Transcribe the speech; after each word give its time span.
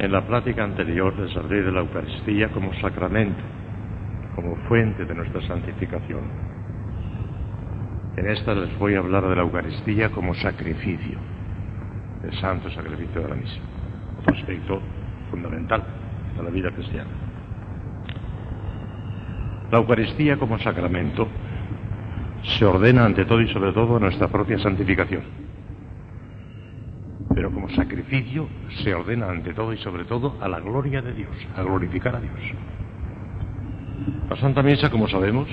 En 0.00 0.12
la 0.12 0.26
plática 0.26 0.64
anterior 0.64 1.14
les 1.18 1.36
hablé 1.36 1.60
de 1.60 1.70
la 1.70 1.80
Eucaristía 1.80 2.48
como 2.48 2.72
sacramento, 2.80 3.42
como 4.34 4.56
fuente 4.66 5.04
de 5.04 5.14
nuestra 5.14 5.42
santificación. 5.42 6.22
En 8.16 8.30
esta 8.30 8.54
les 8.54 8.78
voy 8.78 8.94
a 8.94 9.00
hablar 9.00 9.28
de 9.28 9.36
la 9.36 9.42
Eucaristía 9.42 10.08
como 10.08 10.32
sacrificio, 10.36 11.18
el 12.24 12.32
santo 12.40 12.70
sacrificio 12.70 13.20
de 13.20 13.28
la 13.28 13.34
misa, 13.34 13.60
otro 14.20 14.34
aspecto 14.36 14.80
fundamental 15.30 15.84
de 16.34 16.42
la 16.44 16.48
vida 16.48 16.70
cristiana. 16.70 17.10
La 19.70 19.76
Eucaristía 19.76 20.38
como 20.38 20.58
sacramento 20.60 21.28
se 22.58 22.64
ordena 22.64 23.04
ante 23.04 23.26
todo 23.26 23.42
y 23.42 23.52
sobre 23.52 23.74
todo 23.74 23.98
a 23.98 24.00
nuestra 24.00 24.28
propia 24.28 24.58
santificación. 24.60 25.39
Pero 27.40 27.52
como 27.52 27.70
sacrificio 27.70 28.50
se 28.84 28.94
ordena 28.94 29.30
ante 29.30 29.54
todo 29.54 29.72
y 29.72 29.78
sobre 29.78 30.04
todo 30.04 30.36
a 30.42 30.46
la 30.46 30.60
gloria 30.60 31.00
de 31.00 31.14
Dios, 31.14 31.34
a 31.56 31.62
glorificar 31.62 32.14
a 32.14 32.20
Dios. 32.20 32.34
La 34.28 34.36
Santa 34.36 34.62
Misa, 34.62 34.90
como 34.90 35.08
sabemos, 35.08 35.48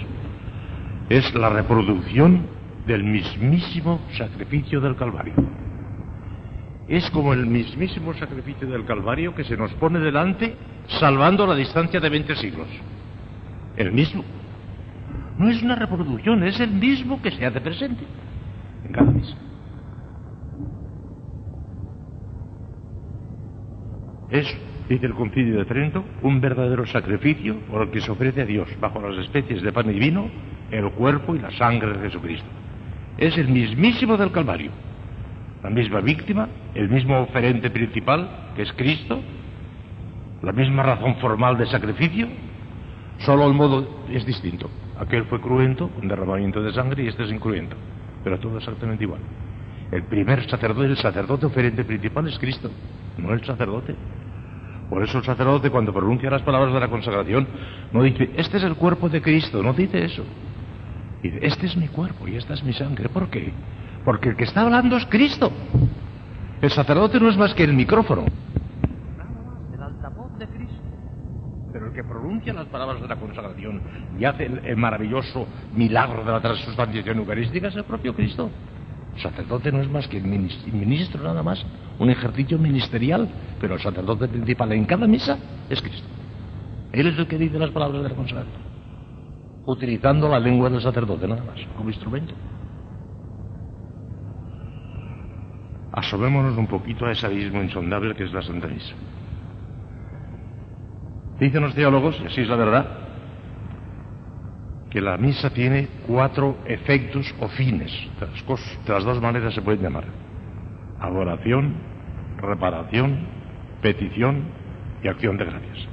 es 1.07 1.33
la 1.33 1.47
reproducción 1.47 2.45
del 2.85 3.05
mismísimo 3.05 4.01
sacrificio 4.17 4.81
del 4.81 4.97
Calvario. 4.97 5.33
Es 6.89 7.09
como 7.11 7.31
el 7.31 7.45
mismísimo 7.45 8.13
sacrificio 8.15 8.67
del 8.67 8.83
Calvario 8.83 9.33
que 9.33 9.45
se 9.45 9.55
nos 9.55 9.71
pone 9.75 9.99
delante 9.99 10.57
salvando 10.99 11.47
la 11.47 11.55
distancia 11.55 12.01
de 12.01 12.09
20 12.09 12.35
siglos. 12.35 12.67
El 13.77 13.93
mismo. 13.93 14.25
No 15.37 15.49
es 15.49 15.63
una 15.63 15.75
reproducción, 15.75 16.43
es 16.43 16.59
el 16.59 16.71
mismo 16.71 17.21
que 17.21 17.31
se 17.31 17.45
hace 17.45 17.61
presente 17.61 18.03
en 18.83 18.91
cada 18.91 19.09
misa. 19.09 19.46
Es, 24.29 24.45
dice 24.89 25.05
el 25.05 25.13
Concilio 25.13 25.57
de 25.59 25.65
Trento, 25.65 26.03
un 26.21 26.41
verdadero 26.41 26.85
sacrificio 26.85 27.59
por 27.69 27.83
el 27.83 27.91
que 27.91 28.01
se 28.01 28.11
ofrece 28.11 28.41
a 28.41 28.45
Dios, 28.45 28.67
bajo 28.79 29.01
las 29.01 29.17
especies 29.25 29.61
de 29.61 29.71
pan 29.71 29.89
y 29.89 29.99
vino, 29.99 30.29
el 30.71 30.91
cuerpo 30.91 31.35
y 31.35 31.39
la 31.39 31.51
sangre 31.51 31.93
de 31.93 31.99
Jesucristo. 32.09 32.47
Es 33.17 33.37
el 33.37 33.47
mismísimo 33.47 34.17
del 34.17 34.31
Calvario. 34.31 34.71
La 35.63 35.69
misma 35.69 36.01
víctima, 36.01 36.49
el 36.75 36.89
mismo 36.89 37.21
oferente 37.21 37.69
principal, 37.69 38.51
que 38.55 38.63
es 38.63 38.73
Cristo, 38.73 39.21
la 40.41 40.51
misma 40.51 40.83
razón 40.83 41.15
formal 41.15 41.57
de 41.57 41.65
sacrificio, 41.65 42.27
solo 43.19 43.47
el 43.47 43.53
modo 43.53 44.05
es 44.11 44.25
distinto. 44.25 44.69
Aquel 44.99 45.23
fue 45.25 45.41
cruento, 45.41 45.89
un 46.01 46.07
derramamiento 46.07 46.61
de 46.61 46.73
sangre, 46.73 47.03
y 47.03 47.07
este 47.07 47.23
es 47.23 47.31
incruento. 47.31 47.75
Pero 48.23 48.39
todo 48.39 48.57
exactamente 48.57 49.03
igual. 49.03 49.21
El 49.91 50.03
primer 50.03 50.47
sacerdote, 50.49 50.87
el 50.87 50.97
sacerdote 50.97 51.45
oferente 51.45 51.83
principal 51.85 52.27
es 52.27 52.37
Cristo, 52.37 52.69
no 53.17 53.33
el 53.33 53.43
sacerdote. 53.43 53.95
Por 54.89 55.03
eso 55.03 55.17
el 55.17 55.23
sacerdote 55.25 55.69
cuando 55.69 55.93
pronuncia 55.93 56.29
las 56.29 56.43
palabras 56.43 56.73
de 56.73 56.79
la 56.79 56.87
consagración 56.87 57.47
no 57.91 58.03
dice, 58.03 58.31
este 58.37 58.57
es 58.57 58.63
el 58.63 58.75
cuerpo 58.75 59.09
de 59.09 59.21
Cristo, 59.21 59.61
no 59.61 59.73
dice 59.73 60.03
eso. 60.03 60.23
Dice, 61.21 61.39
este 61.41 61.65
es 61.65 61.75
mi 61.75 61.87
cuerpo 61.87 62.27
y 62.27 62.35
esta 62.35 62.53
es 62.53 62.63
mi 62.63 62.73
sangre. 62.73 63.09
¿Por 63.09 63.29
qué? 63.29 63.51
Porque 64.05 64.29
el 64.29 64.35
que 64.35 64.45
está 64.45 64.61
hablando 64.61 64.95
es 64.95 65.05
Cristo. 65.07 65.51
El 66.61 66.71
sacerdote 66.71 67.19
no 67.19 67.29
es 67.29 67.37
más 67.37 67.53
que 67.53 67.63
el 67.63 67.73
micrófono. 67.73 68.25
El 69.73 69.83
altavoz 69.83 70.37
de 70.39 70.47
Cristo. 70.47 70.81
Pero 71.73 71.87
el 71.87 71.93
que 71.93 72.03
pronuncia 72.03 72.53
las 72.53 72.67
palabras 72.67 73.01
de 73.01 73.07
la 73.07 73.17
consagración 73.17 73.81
y 74.17 74.23
hace 74.23 74.45
el, 74.45 74.65
el 74.65 74.77
maravilloso 74.77 75.47
milagro 75.75 76.23
de 76.23 76.31
la 76.31 76.39
transustanciación 76.39 77.17
eucarística 77.17 77.67
es 77.67 77.75
el 77.75 77.83
propio 77.83 78.15
Cristo. 78.15 78.49
El 79.17 79.23
sacerdote 79.23 79.71
no 79.71 79.81
es 79.81 79.89
más 79.89 80.07
que 80.07 80.17
el 80.17 80.25
ministro 80.25 81.23
nada 81.23 81.41
más, 81.41 81.65
un 81.97 82.11
ejercicio 82.11 82.59
ministerial, 82.59 83.27
pero 83.59 83.73
el 83.73 83.81
sacerdote 83.81 84.27
principal 84.27 84.71
en 84.73 84.85
cada 84.85 85.07
misa 85.07 85.39
es 85.71 85.81
Cristo. 85.81 86.07
Él 86.91 87.07
es 87.07 87.17
el 87.17 87.27
que 87.27 87.39
dice 87.39 87.57
las 87.57 87.71
palabras 87.71 88.03
de 88.03 88.09
la 88.09 88.15
consagración, 88.15 88.61
utilizando 89.65 90.29
la 90.29 90.39
lengua 90.39 90.69
del 90.69 90.81
sacerdote 90.81 91.27
nada 91.27 91.43
más, 91.43 91.59
como 91.75 91.89
instrumento. 91.89 92.35
Asomémonos 95.93 96.55
un 96.55 96.67
poquito 96.67 97.07
a 97.07 97.11
ese 97.11 97.25
abismo 97.25 97.63
insondable 97.63 98.13
que 98.13 98.23
es 98.23 98.31
la 98.31 98.43
Santa 98.43 98.67
Misa. 98.67 98.93
Dicen 101.39 101.63
los 101.63 101.73
teólogos, 101.73 102.19
y 102.21 102.27
así 102.27 102.41
es 102.41 102.47
la 102.47 102.55
verdad, 102.55 103.06
que 104.89 105.01
la 105.01 105.17
misa 105.17 105.49
tiene 105.49 105.87
cuatro 106.07 106.57
efectos 106.65 107.33
o 107.39 107.47
fines. 107.49 107.91
De 108.19 108.93
las, 108.93 109.03
dos 109.03 109.21
maneras 109.21 109.53
se 109.53 109.61
pueden 109.61 109.81
llamar. 109.81 110.05
Adoración, 110.99 111.75
reparación, 112.37 113.27
petición 113.81 114.45
y 115.03 115.07
acción 115.07 115.37
de 115.37 115.45
gracias. 115.45 115.87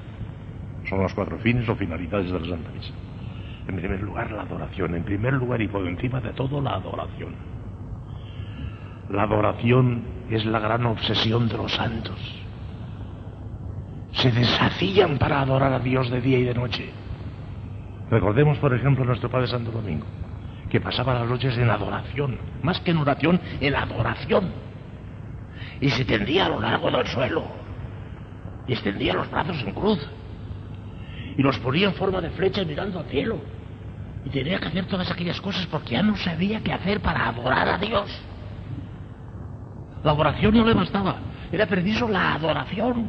Son 0.89 1.01
los 1.01 1.13
cuatro 1.15 1.39
fines 1.39 1.69
o 1.69 1.75
finalidades 1.75 2.31
de 2.31 2.41
la 2.41 2.47
Santa 2.47 2.71
Misa. 2.71 2.93
En 3.67 3.77
primer 3.77 4.01
lugar, 4.03 4.31
la 4.31 4.43
adoración. 4.43 4.95
En 4.95 5.05
primer 5.05 5.33
lugar 5.35 5.61
y 5.61 5.69
por 5.69 5.87
encima 5.87 6.21
de 6.21 6.33
todo, 6.33 6.61
la 6.61 6.75
adoración. 6.75 7.35
La 9.11 9.23
adoración 9.23 10.03
es 10.31 10.45
la 10.45 10.61
gran 10.61 10.87
obsesión 10.87 11.49
de 11.49 11.57
los 11.57 11.73
santos. 11.73 12.45
Se 14.13 14.31
deshacían 14.31 15.19
para 15.19 15.41
adorar 15.41 15.73
a 15.73 15.81
Dios 15.81 16.11
de 16.11 16.21
día 16.21 16.39
y 16.39 16.45
de 16.45 16.55
noche. 16.55 17.04
Recordemos, 18.15 18.59
por 18.59 18.73
ejemplo, 18.73 19.05
nuestro 19.05 19.29
Padre 19.29 19.49
Santo 19.49 19.73
Domingo, 19.73 20.07
que 20.71 20.81
pasaba 20.81 21.15
las 21.15 21.29
noches 21.29 21.59
en 21.59 21.69
adoración, 21.69 22.39
más 22.63 22.79
que 22.79 22.93
en 22.93 22.99
oración, 22.99 23.41
en 23.61 23.75
adoración. 23.75 24.53
Y 25.81 25.91
se 25.91 26.05
tendía 26.05 26.47
a 26.47 26.49
lo 26.49 26.61
largo 26.61 26.93
del 26.93 27.09
suelo, 27.09 27.43
y 28.69 28.73
extendía 28.73 29.15
los 29.15 29.29
brazos 29.29 29.61
en 29.67 29.75
cruz, 29.75 29.99
y 31.37 31.43
los 31.43 31.59
ponía 31.59 31.89
en 31.89 31.95
forma 31.95 32.21
de 32.21 32.31
flecha 32.31 32.63
mirando 32.65 33.01
al 33.01 33.07
cielo. 33.07 33.39
Y 34.25 34.31
tenía 34.31 34.61
que 34.61 34.69
hacer 34.69 34.87
todas 34.87 35.11
aquellas 35.11 35.41
cosas 35.41 35.67
porque 35.67 35.95
ya 35.95 36.03
no 36.05 36.17
sabía 36.17 36.63
qué 36.63 36.73
hacer 36.73 37.01
para 37.01 37.31
adorar 37.31 37.69
a 37.69 37.79
Dios. 37.79 38.09
La 40.05 40.13
adoración 40.13 40.55
no 40.55 40.65
le 40.65 40.75
bastaba, 40.75 41.17
era 41.51 41.67
preciso 41.67 42.09
la 42.09 42.35
adoración, 42.35 43.09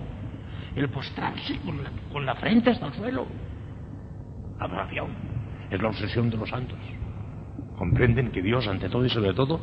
el 0.75 0.89
postrarse 0.89 1.59
con 1.59 1.83
la, 1.83 1.91
con 2.11 2.25
la 2.25 2.33
frente 2.33 2.71
hasta 2.71 2.88
el 2.88 2.94
suelo. 2.95 3.44
Adoración 4.59 5.07
es 5.69 5.81
la 5.81 5.89
obsesión 5.89 6.29
de 6.29 6.38
los 6.38 6.49
santos. 6.49 6.77
Comprenden 7.77 8.31
que 8.31 8.41
Dios, 8.41 8.67
ante 8.67 8.89
todo 8.89 9.05
y 9.05 9.09
sobre 9.09 9.33
todo, 9.33 9.59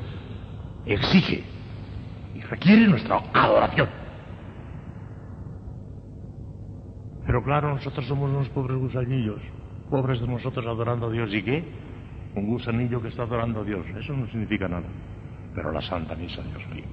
exige 0.85 1.45
y 2.35 2.41
requiere 2.41 2.87
nuestra 2.87 3.23
adoración. 3.33 3.89
Pero 7.25 7.43
claro, 7.43 7.75
nosotros 7.75 8.07
somos 8.07 8.31
unos 8.31 8.49
pobres 8.51 8.77
gusanillos, 8.79 9.41
pobres 9.89 10.21
de 10.21 10.27
nosotros 10.27 10.67
adorando 10.67 11.07
a 11.07 11.11
Dios. 11.11 11.33
¿Y 11.33 11.43
qué? 11.43 11.65
Un 12.35 12.47
gusanillo 12.47 13.01
que 13.01 13.09
está 13.09 13.23
adorando 13.23 13.61
a 13.61 13.65
Dios. 13.65 13.87
Eso 13.99 14.13
no 14.13 14.27
significa 14.27 14.69
nada. 14.69 14.89
Pero 15.55 15.71
la 15.71 15.81
Santa 15.83 16.15
Misa, 16.15 16.43
Dios 16.43 16.67
mío. 16.75 16.85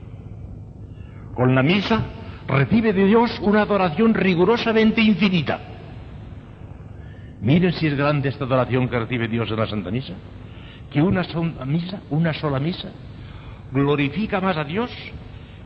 Con 1.34 1.56
la 1.56 1.64
misa 1.64 2.04
recibe 2.48 2.94
de 2.94 3.06
Dios 3.06 3.40
una 3.42 3.62
adoración 3.62 4.14
rigurosamente 4.14 5.02
infinita. 5.02 5.60
Miren 7.42 7.72
si 7.74 7.88
es 7.88 7.96
grande 7.96 8.30
esta 8.30 8.44
adoración 8.44 8.90
que 8.90 9.00
recibe 9.00 9.28
Dios 9.28 9.50
en 9.50 9.58
la 9.58 9.68
Santa 9.68 9.92
Misa. 9.92 10.14
Que 10.92 11.02
una 11.02 11.24
sola 11.24 11.66
misa, 11.66 12.02
una 12.10 12.34
sola 12.34 12.60
misa, 12.60 12.90
glorifica 13.72 14.42
más 14.42 14.58
a 14.58 14.64
Dios 14.64 14.92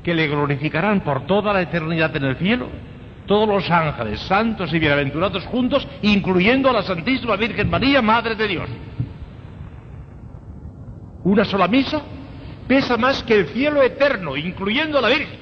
que 0.03 0.13
le 0.13 0.28
glorificarán 0.28 1.01
por 1.01 1.25
toda 1.25 1.53
la 1.53 1.61
eternidad 1.61 2.16
en 2.16 2.25
el 2.25 2.35
cielo 2.35 2.67
todos 3.25 3.47
los 3.47 3.69
ángeles, 3.72 4.19
santos 4.22 4.73
y 4.73 4.79
bienaventurados 4.79 5.45
juntos, 5.45 5.88
incluyendo 6.01 6.69
a 6.69 6.73
la 6.73 6.84
Santísima 6.84 7.38
Virgen 7.38 7.69
María, 7.69 8.01
Madre 8.01 8.35
de 8.35 8.47
Dios. 8.47 8.69
Una 11.23 11.45
sola 11.45 11.69
misa 11.69 12.01
pesa 12.67 12.97
más 12.97 13.23
que 13.23 13.35
el 13.35 13.47
cielo 13.47 13.81
eterno, 13.81 14.35
incluyendo 14.35 14.97
a 14.97 15.01
la 15.01 15.07
Virgen. 15.07 15.40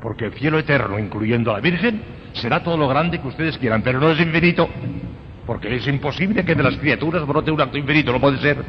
Porque 0.00 0.26
el 0.26 0.34
cielo 0.34 0.60
eterno, 0.60 1.00
incluyendo 1.00 1.50
a 1.50 1.54
la 1.54 1.60
Virgen, 1.60 2.00
será 2.34 2.62
todo 2.62 2.76
lo 2.76 2.88
grande 2.88 3.20
que 3.20 3.28
ustedes 3.28 3.58
quieran, 3.58 3.82
pero 3.82 4.00
no 4.00 4.10
es 4.10 4.20
infinito. 4.20 4.68
Porque 5.46 5.74
es 5.74 5.86
imposible 5.86 6.44
que 6.44 6.54
de 6.54 6.62
las 6.62 6.76
criaturas 6.76 7.26
brote 7.26 7.50
un 7.50 7.60
acto 7.60 7.78
infinito, 7.78 8.12
no 8.12 8.20
puede 8.20 8.38
ser. 8.38 8.62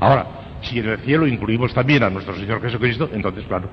Ahora, 0.00 0.26
si 0.62 0.78
en 0.78 0.88
el 0.88 0.98
cielo 1.00 1.26
incluimos 1.26 1.74
también 1.74 2.02
a 2.02 2.10
nuestro 2.10 2.34
Señor 2.34 2.62
Jesucristo, 2.62 3.10
entonces, 3.12 3.44
claro, 3.46 3.68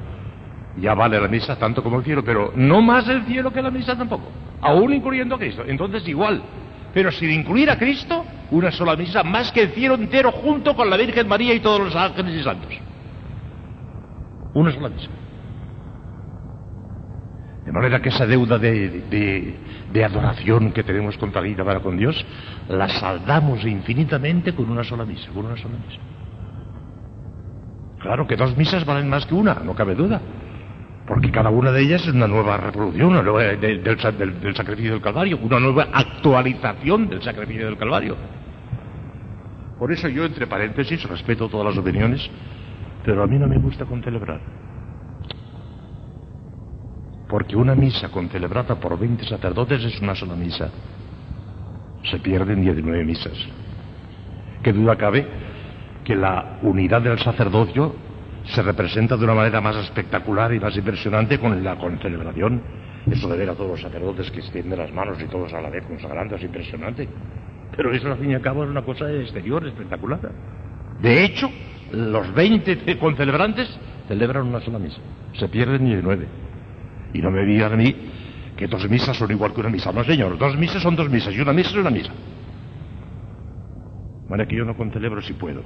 ya 0.77 0.93
vale 0.93 1.19
la 1.19 1.27
misa 1.27 1.57
tanto 1.57 1.81
como 1.81 1.99
el 1.99 2.03
cielo, 2.03 2.23
pero 2.23 2.51
no 2.55 2.81
más 2.81 3.07
el 3.07 3.25
cielo 3.25 3.51
que 3.53 3.61
la 3.61 3.71
misa 3.71 3.97
tampoco, 3.97 4.29
aún 4.61 4.93
incluyendo 4.93 5.35
a 5.35 5.39
Cristo. 5.39 5.63
Entonces, 5.65 6.07
igual. 6.07 6.41
Pero 6.93 7.11
sin 7.11 7.29
incluir 7.29 7.69
a 7.69 7.77
Cristo, 7.77 8.25
una 8.51 8.71
sola 8.71 8.95
misa 8.95 9.23
más 9.23 9.51
que 9.51 9.63
el 9.63 9.69
cielo 9.69 9.95
entero 9.95 10.31
junto 10.31 10.75
con 10.75 10.89
la 10.89 10.97
Virgen 10.97 11.27
María 11.27 11.53
y 11.53 11.59
todos 11.59 11.79
los 11.79 11.95
ángeles 11.95 12.39
y 12.39 12.43
santos. 12.43 12.69
Una 14.53 14.71
sola 14.71 14.89
misa. 14.89 15.09
De 17.65 17.71
manera 17.71 17.99
que 17.99 18.09
esa 18.09 18.27
deuda 18.27 18.59
de, 18.59 19.55
adoración 20.05 20.71
que 20.71 20.83
tenemos 20.83 21.17
contra 21.17 21.41
la 21.41 21.65
para 21.65 21.79
con 21.79 21.97
Dios, 21.97 22.23
la 22.69 22.87
saldamos 22.87 23.65
infinitamente 23.65 24.53
con 24.53 24.69
una 24.69 24.83
sola 24.83 25.03
misa, 25.03 25.31
con 25.33 25.47
una 25.47 25.57
sola 25.57 25.75
misa. 25.83 26.01
Claro 27.99 28.27
que 28.27 28.35
dos 28.35 28.55
misas 28.55 28.85
valen 28.85 29.09
más 29.09 29.25
que 29.25 29.33
una, 29.33 29.55
no 29.55 29.73
cabe 29.73 29.95
duda. 29.95 30.21
Porque 31.07 31.31
cada 31.31 31.49
una 31.49 31.71
de 31.71 31.81
ellas 31.81 32.01
es 32.03 32.13
una 32.13 32.27
nueva 32.27 32.57
reproducción 32.57 33.09
una 33.09 33.21
nueva, 33.23 33.55
del, 33.55 33.83
del 33.83 34.55
sacrificio 34.55 34.91
del 34.91 35.01
Calvario, 35.01 35.37
una 35.41 35.59
nueva 35.59 35.87
actualización 35.91 37.09
del 37.09 37.23
sacrificio 37.23 37.65
del 37.65 37.77
Calvario. 37.77 38.15
Por 39.79 39.91
eso 39.91 40.07
yo, 40.07 40.23
entre 40.25 40.45
paréntesis, 40.45 41.03
respeto 41.03 41.49
todas 41.49 41.67
las 41.67 41.77
opiniones, 41.77 42.27
pero 43.03 43.23
a 43.23 43.27
mí 43.27 43.37
no 43.37 43.47
me 43.47 43.57
gusta 43.57 43.85
concelebrar. 43.85 44.39
Porque 47.27 47.55
una 47.55 47.75
misa 47.75 48.09
concelebrada 48.09 48.75
por 48.75 48.99
20 48.99 49.25
sacerdotes 49.25 49.83
es 49.83 49.99
una 50.01 50.15
sola 50.15 50.35
misa. 50.35 50.69
Se 52.09 52.19
pierden 52.19 52.61
19 52.61 53.03
misas. 53.03 53.33
¿Qué 54.61 54.71
duda 54.71 54.95
cabe 54.95 55.27
que 56.03 56.15
la 56.15 56.59
unidad 56.61 57.01
del 57.01 57.17
sacerdocio 57.19 57.95
se 58.43 58.61
representa 58.61 59.17
de 59.17 59.23
una 59.23 59.33
manera 59.33 59.59
más 59.59 59.75
espectacular 59.77 60.53
y 60.53 60.59
más 60.59 60.77
impresionante 60.77 61.39
con 61.39 61.63
la 61.63 61.77
concelebración? 61.77 62.61
Eso 63.09 63.27
de 63.27 63.37
ver 63.37 63.49
a 63.49 63.55
todos 63.55 63.71
los 63.71 63.81
sacerdotes 63.81 64.29
que 64.31 64.39
extienden 64.39 64.79
las 64.79 64.91
manos 64.91 65.21
y 65.21 65.25
todos 65.25 65.51
a 65.53 65.61
la 65.61 65.69
vez 65.69 65.83
consagrando 65.85 66.35
es 66.35 66.43
impresionante. 66.43 67.07
Pero 67.75 67.91
eso 67.91 68.11
al 68.11 68.17
fin 68.17 68.31
y 68.31 68.35
al 68.35 68.41
cabo 68.41 68.63
es 68.63 68.69
una 68.69 68.83
cosa 68.83 69.11
exterior, 69.11 69.65
espectacular. 69.65 70.19
De 71.01 71.25
hecho, 71.25 71.49
los 71.91 72.33
20 72.33 72.97
concelebrantes 72.97 73.67
celebran 74.07 74.47
una 74.47 74.61
sola 74.61 74.79
misa. 74.79 74.99
Se 75.33 75.47
pierden 75.49 75.85
19. 75.85 76.44
Y 77.15 77.21
no 77.21 77.31
me 77.31 77.45
digan 77.45 77.71
a 77.71 77.77
mí 77.77 77.95
que 78.57 78.67
dos 78.67 78.89
misas 78.89 79.15
son 79.15 79.31
igual 79.31 79.53
que 79.53 79.61
una 79.61 79.69
misa. 79.69 79.89
No, 79.93 80.03
señor, 80.03 80.37
dos 80.37 80.57
misas 80.57 80.81
son 80.81 80.97
dos 80.97 81.09
misas 81.09 81.33
y 81.33 81.39
una 81.39 81.53
misa 81.53 81.69
es 81.69 81.77
una 81.77 81.89
misa. 81.89 82.11
Vale, 84.27 84.45
que 84.45 84.57
yo 84.57 84.65
no 84.65 84.75
concelebro 84.75 85.21
si 85.21 85.31
puedo. 85.31 85.63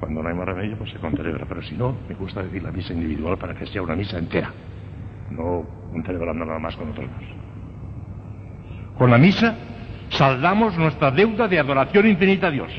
Cuando 0.00 0.22
no 0.22 0.28
hay 0.30 0.34
más 0.34 0.46
remedio, 0.46 0.78
pues 0.78 0.90
se 0.90 0.98
concelebra. 0.98 1.44
Pero 1.46 1.62
si 1.62 1.74
no, 1.74 1.94
me 2.08 2.14
gusta 2.14 2.42
decir 2.42 2.62
la 2.62 2.72
misa 2.72 2.94
individual 2.94 3.36
para 3.36 3.54
que 3.54 3.66
sea 3.66 3.82
una 3.82 3.94
misa 3.94 4.18
entera. 4.18 4.50
No 5.30 5.66
concelebrando 5.92 6.46
nada 6.46 6.58
más 6.58 6.74
con 6.74 6.88
otros 6.88 7.06
dos. 7.06 7.28
Con 8.96 9.10
la 9.10 9.18
misa 9.18 9.54
saldamos 10.08 10.78
nuestra 10.78 11.10
deuda 11.10 11.48
de 11.48 11.58
adoración 11.58 12.06
infinita 12.06 12.46
a 12.46 12.50
Dios. 12.50 12.72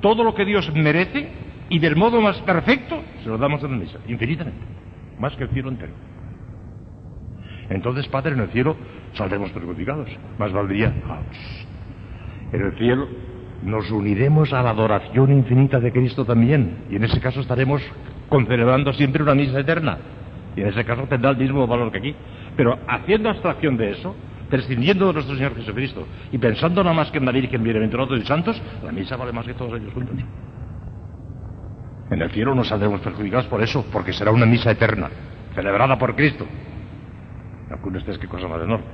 Todo 0.00 0.22
lo 0.22 0.32
que 0.32 0.44
Dios 0.44 0.72
merece 0.72 1.28
y 1.70 1.80
del 1.80 1.96
modo 1.96 2.20
más 2.20 2.38
perfecto 2.42 3.02
se 3.20 3.28
lo 3.28 3.36
damos 3.36 3.64
en 3.64 3.72
la 3.72 3.76
misa, 3.78 3.98
infinitamente, 4.06 4.60
más 5.18 5.34
que 5.34 5.42
el 5.42 5.50
cielo 5.50 5.68
entero. 5.68 6.11
Entonces, 7.74 8.06
Padre, 8.08 8.34
en 8.34 8.40
el 8.40 8.48
cielo 8.48 8.76
saldremos 9.14 9.50
perjudicados. 9.50 10.08
Más 10.38 10.52
valdría, 10.52 10.92
en 12.52 12.60
el 12.60 12.76
cielo 12.76 13.08
nos 13.62 13.90
uniremos 13.90 14.52
a 14.52 14.62
la 14.62 14.70
adoración 14.70 15.32
infinita 15.32 15.80
de 15.80 15.92
Cristo 15.92 16.24
también, 16.24 16.84
y 16.90 16.96
en 16.96 17.04
ese 17.04 17.20
caso 17.20 17.40
estaremos 17.40 17.80
concelebrando 18.28 18.92
siempre 18.92 19.22
una 19.22 19.34
misa 19.34 19.60
eterna, 19.60 19.98
y 20.54 20.60
en 20.60 20.68
ese 20.68 20.84
caso 20.84 21.06
tendrá 21.08 21.30
el 21.30 21.36
mismo 21.38 21.66
valor 21.66 21.90
que 21.92 21.98
aquí. 21.98 22.14
Pero 22.56 22.78
haciendo 22.86 23.30
abstracción 23.30 23.76
de 23.76 23.92
eso, 23.92 24.14
prescindiendo 24.50 25.06
de 25.06 25.14
nuestro 25.14 25.34
Señor 25.34 25.54
Jesucristo 25.54 26.06
y 26.30 26.36
pensando 26.36 26.84
nada 26.84 26.94
más 26.94 27.10
que 27.10 27.16
en 27.18 27.24
la 27.24 27.32
Virgen, 27.32 27.62
Bienaventurado 27.62 28.14
y 28.16 28.26
Santos, 28.26 28.60
la 28.84 28.92
misa 28.92 29.16
vale 29.16 29.32
más 29.32 29.46
que 29.46 29.54
todos 29.54 29.80
ellos 29.80 29.94
juntos. 29.94 30.16
En 32.10 32.20
el 32.20 32.30
cielo 32.32 32.54
no 32.54 32.64
saldremos 32.64 33.00
perjudicados 33.00 33.46
por 33.46 33.62
eso, 33.62 33.86
porque 33.90 34.12
será 34.12 34.30
una 34.30 34.44
misa 34.44 34.70
eterna, 34.70 35.08
celebrada 35.54 35.98
por 35.98 36.14
Cristo. 36.14 36.46
Aunque 37.72 37.98
estés 37.98 38.18
qué 38.18 38.28
cosa 38.28 38.46
más 38.48 38.62
enorme. 38.62 38.84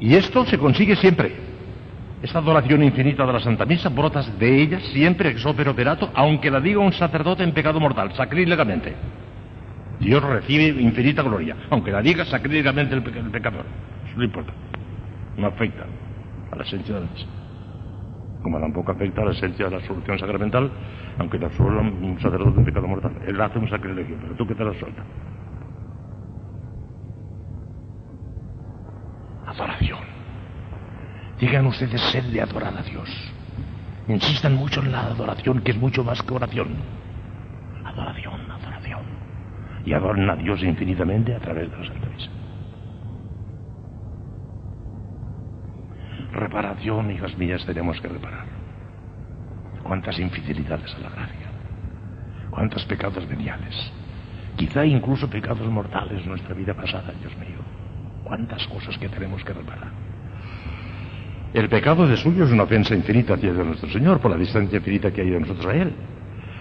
Y 0.00 0.14
esto 0.14 0.44
se 0.46 0.58
consigue 0.58 0.96
siempre. 0.96 1.32
Esta 2.22 2.38
adoración 2.38 2.82
infinita 2.82 3.26
de 3.26 3.32
la 3.32 3.40
Santa 3.40 3.66
Misa 3.66 3.88
brotas 3.88 4.38
de 4.38 4.62
ella 4.62 4.80
siempre 4.92 5.30
ex 5.30 5.44
operato, 5.44 6.10
aunque 6.14 6.50
la 6.50 6.60
diga 6.60 6.78
un 6.78 6.92
sacerdote 6.92 7.42
en 7.42 7.52
pecado 7.52 7.80
mortal, 7.80 8.12
sacrílegamente. 8.14 8.94
Dios 9.98 10.22
recibe 10.22 10.80
infinita 10.80 11.22
gloria, 11.22 11.56
aunque 11.70 11.92
la 11.92 12.02
diga 12.02 12.24
sacrílegamente 12.24 12.94
el, 12.94 13.02
pecador. 13.02 13.64
Eso 14.06 14.16
no 14.16 14.24
importa. 14.24 14.52
No 15.36 15.46
afecta 15.46 15.86
a 16.50 16.56
la 16.56 16.62
esencia 16.62 16.94
de 16.94 17.00
la 17.00 17.06
misa. 17.06 17.26
Como 18.42 18.58
tampoco 18.60 18.92
afecta 18.92 19.22
a 19.22 19.24
la 19.26 19.32
esencia 19.32 19.66
de 19.66 19.78
la 19.78 19.86
solución 19.86 20.18
sacramental, 20.18 20.70
aunque 21.18 21.38
te 21.38 21.46
absuelva 21.46 21.80
un 21.80 22.18
sacerdote 22.20 22.60
de 22.60 22.64
pecado 22.64 22.88
mortal. 22.88 23.12
Él 23.26 23.40
hace 23.40 23.58
un 23.58 23.68
sacrilegio, 23.68 24.16
pero 24.20 24.34
tú 24.34 24.46
que 24.46 24.54
te 24.54 24.64
la 24.64 24.74
suelta. 24.74 25.02
Adoración. 29.46 30.00
Digan 31.38 31.66
ustedes 31.66 32.00
sed 32.12 32.24
de 32.24 32.40
adorar 32.40 32.76
a 32.76 32.82
Dios. 32.82 33.08
Insistan 34.08 34.54
mucho 34.54 34.80
en 34.80 34.92
la 34.92 35.02
adoración, 35.02 35.60
que 35.60 35.72
es 35.72 35.76
mucho 35.76 36.04
más 36.04 36.22
que 36.22 36.34
oración. 36.34 36.68
Adoración, 37.84 38.50
adoración 38.50 39.22
y 39.84 39.92
adoran 39.92 40.30
a 40.30 40.36
Dios 40.36 40.62
infinitamente 40.62 41.34
a 41.34 41.40
través 41.40 41.70
de 41.70 41.76
la 41.76 41.86
Santa. 41.86 42.08
Reparación, 46.32 47.10
hijas 47.10 47.36
mías, 47.36 47.64
tenemos 47.66 48.00
que 48.00 48.08
reparar. 48.08 48.61
Cuántas 49.92 50.18
infidelidades 50.18 50.94
a 50.94 51.00
la 51.00 51.10
gracia, 51.10 51.52
cuántos 52.48 52.82
pecados 52.86 53.28
veniales, 53.28 53.92
quizá 54.56 54.86
incluso 54.86 55.28
pecados 55.28 55.68
mortales 55.68 56.22
en 56.22 56.30
nuestra 56.30 56.54
vida 56.54 56.72
pasada, 56.72 57.12
Dios 57.20 57.36
mío. 57.36 57.58
Cuántas 58.24 58.66
cosas 58.68 58.96
que 58.96 59.10
tenemos 59.10 59.44
que 59.44 59.52
reparar. 59.52 59.90
El 61.52 61.68
pecado 61.68 62.08
de 62.08 62.16
suyo 62.16 62.44
es 62.44 62.50
una 62.50 62.62
ofensa 62.62 62.94
infinita 62.94 63.34
hacia 63.34 63.52
nuestro 63.52 63.90
Señor 63.90 64.18
por 64.18 64.30
la 64.30 64.38
distancia 64.38 64.78
infinita 64.78 65.10
que 65.10 65.20
hay 65.20 65.28
de 65.28 65.40
nosotros 65.40 65.66
a 65.66 65.74
Él 65.74 65.92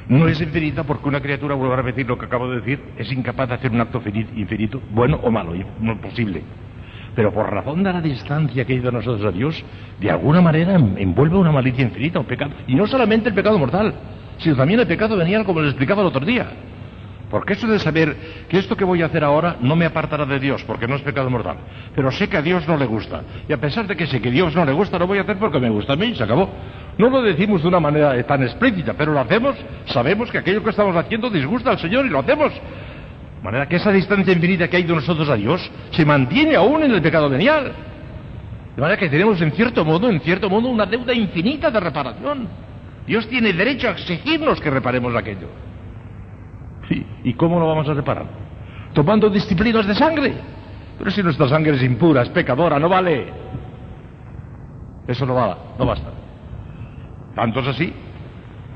no 0.09 0.27
es 0.27 0.41
infinita 0.41 0.83
porque 0.83 1.07
una 1.07 1.21
criatura, 1.21 1.55
vuelvo 1.55 1.73
a 1.73 1.77
repetir 1.77 2.05
lo 2.05 2.17
que 2.17 2.25
acabo 2.25 2.49
de 2.49 2.59
decir, 2.59 2.83
es 2.97 3.09
incapaz 3.13 3.47
de 3.47 3.55
hacer 3.55 3.71
un 3.71 3.79
acto 3.79 4.01
infinito, 4.05 4.81
bueno 4.89 5.21
o 5.23 5.31
malo, 5.31 5.53
no 5.79 5.93
es 5.93 5.99
posible. 5.99 6.43
Pero 7.15 7.33
por 7.33 7.51
razón 7.51 7.83
de 7.83 7.91
la 7.91 8.01
distancia 8.01 8.63
que 8.65 8.73
hay 8.73 8.79
de 8.79 8.91
nosotros 8.91 9.25
a 9.25 9.31
Dios, 9.31 9.63
de 9.99 10.09
alguna 10.09 10.41
manera 10.41 10.75
envuelve 10.75 11.37
una 11.37 11.51
malicia 11.51 11.83
infinita, 11.83 12.19
un 12.19 12.25
pecado. 12.25 12.51
Y 12.67 12.75
no 12.75 12.87
solamente 12.87 13.29
el 13.29 13.35
pecado 13.35 13.59
mortal, 13.59 13.93
sino 14.37 14.55
también 14.55 14.79
el 14.79 14.87
pecado 14.87 15.17
venial, 15.17 15.43
como 15.45 15.61
les 15.61 15.71
explicaba 15.71 16.01
el 16.01 16.07
otro 16.07 16.25
día. 16.25 16.47
Porque 17.29 17.53
eso 17.53 17.65
de 17.65 17.79
saber 17.79 18.15
que 18.49 18.59
esto 18.59 18.75
que 18.75 18.83
voy 18.83 19.01
a 19.01 19.05
hacer 19.05 19.23
ahora 19.23 19.55
no 19.61 19.77
me 19.77 19.85
apartará 19.85 20.25
de 20.25 20.37
Dios, 20.37 20.63
porque 20.65 20.85
no 20.85 20.95
es 20.95 21.01
pecado 21.01 21.29
mortal. 21.29 21.57
Pero 21.95 22.11
sé 22.11 22.27
que 22.27 22.35
a 22.35 22.41
Dios 22.41 22.67
no 22.67 22.75
le 22.75 22.85
gusta. 22.85 23.21
Y 23.47 23.53
a 23.53 23.57
pesar 23.57 23.87
de 23.87 23.95
que 23.95 24.05
sé 24.05 24.21
que 24.21 24.27
a 24.27 24.31
Dios 24.31 24.53
no 24.53 24.65
le 24.65 24.73
gusta, 24.73 24.99
lo 24.99 25.07
voy 25.07 25.17
a 25.17 25.21
hacer 25.21 25.37
porque 25.37 25.59
me 25.59 25.69
gusta 25.69 25.93
a 25.93 25.95
mí 25.95 26.07
y 26.07 26.15
se 26.15 26.23
acabó. 26.23 26.49
No 26.97 27.09
lo 27.09 27.21
decimos 27.21 27.61
de 27.61 27.69
una 27.69 27.79
manera 27.79 28.21
tan 28.23 28.43
explícita, 28.43 28.93
pero 28.97 29.13
lo 29.13 29.19
hacemos, 29.21 29.55
sabemos 29.85 30.29
que 30.29 30.39
aquello 30.39 30.61
que 30.61 30.71
estamos 30.71 30.93
haciendo 30.95 31.29
disgusta 31.29 31.71
al 31.71 31.79
Señor 31.79 32.05
y 32.05 32.09
lo 32.09 32.19
hacemos. 32.19 32.51
De 33.41 33.45
manera 33.45 33.67
que 33.67 33.77
esa 33.77 33.91
distancia 33.91 34.31
infinita 34.31 34.67
que 34.67 34.77
hay 34.77 34.83
de 34.83 34.93
nosotros 34.93 35.27
a 35.27 35.35
Dios 35.35 35.67
se 35.89 36.05
mantiene 36.05 36.55
aún 36.55 36.83
en 36.83 36.91
el 36.91 37.01
pecado 37.01 37.27
venial. 37.27 37.73
De 38.75 38.79
manera 38.79 38.99
que 38.99 39.09
tenemos 39.09 39.41
en 39.41 39.51
cierto 39.53 39.83
modo, 39.83 40.11
en 40.11 40.19
cierto 40.21 40.47
modo, 40.47 40.69
una 40.69 40.85
deuda 40.85 41.11
infinita 41.11 41.71
de 41.71 41.79
reparación. 41.79 42.47
Dios 43.07 43.27
tiene 43.27 43.51
derecho 43.51 43.87
a 43.87 43.91
exigirnos 43.93 44.61
que 44.61 44.69
reparemos 44.69 45.15
aquello. 45.15 45.47
¿Y 47.23 47.33
cómo 47.33 47.59
lo 47.59 47.67
vamos 47.67 47.89
a 47.89 47.95
reparar? 47.95 48.27
Tomando 48.93 49.27
disciplinas 49.27 49.87
de 49.87 49.95
sangre. 49.95 50.35
Pero 50.99 51.09
si 51.09 51.23
nuestra 51.23 51.49
sangre 51.49 51.75
es 51.77 51.81
impura, 51.81 52.21
es 52.21 52.29
pecadora, 52.29 52.77
no 52.77 52.89
vale. 52.89 53.25
Eso 55.07 55.25
no 55.25 55.33
va, 55.33 55.57
no 55.79 55.85
basta. 55.87 56.11
Tanto 57.33 57.61
es 57.61 57.67
así 57.69 57.93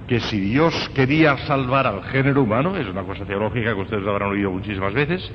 que 0.07 0.19
si 0.19 0.39
Dios 0.39 0.73
quería 0.93 1.37
salvar 1.47 1.87
al 1.87 2.03
género 2.03 2.43
humano, 2.43 2.77
es 2.77 2.87
una 2.87 3.03
cosa 3.03 3.25
teológica 3.25 3.73
que 3.73 3.81
ustedes 3.81 4.07
habrán 4.07 4.31
oído 4.31 4.51
muchísimas 4.51 4.93
veces, 4.93 5.31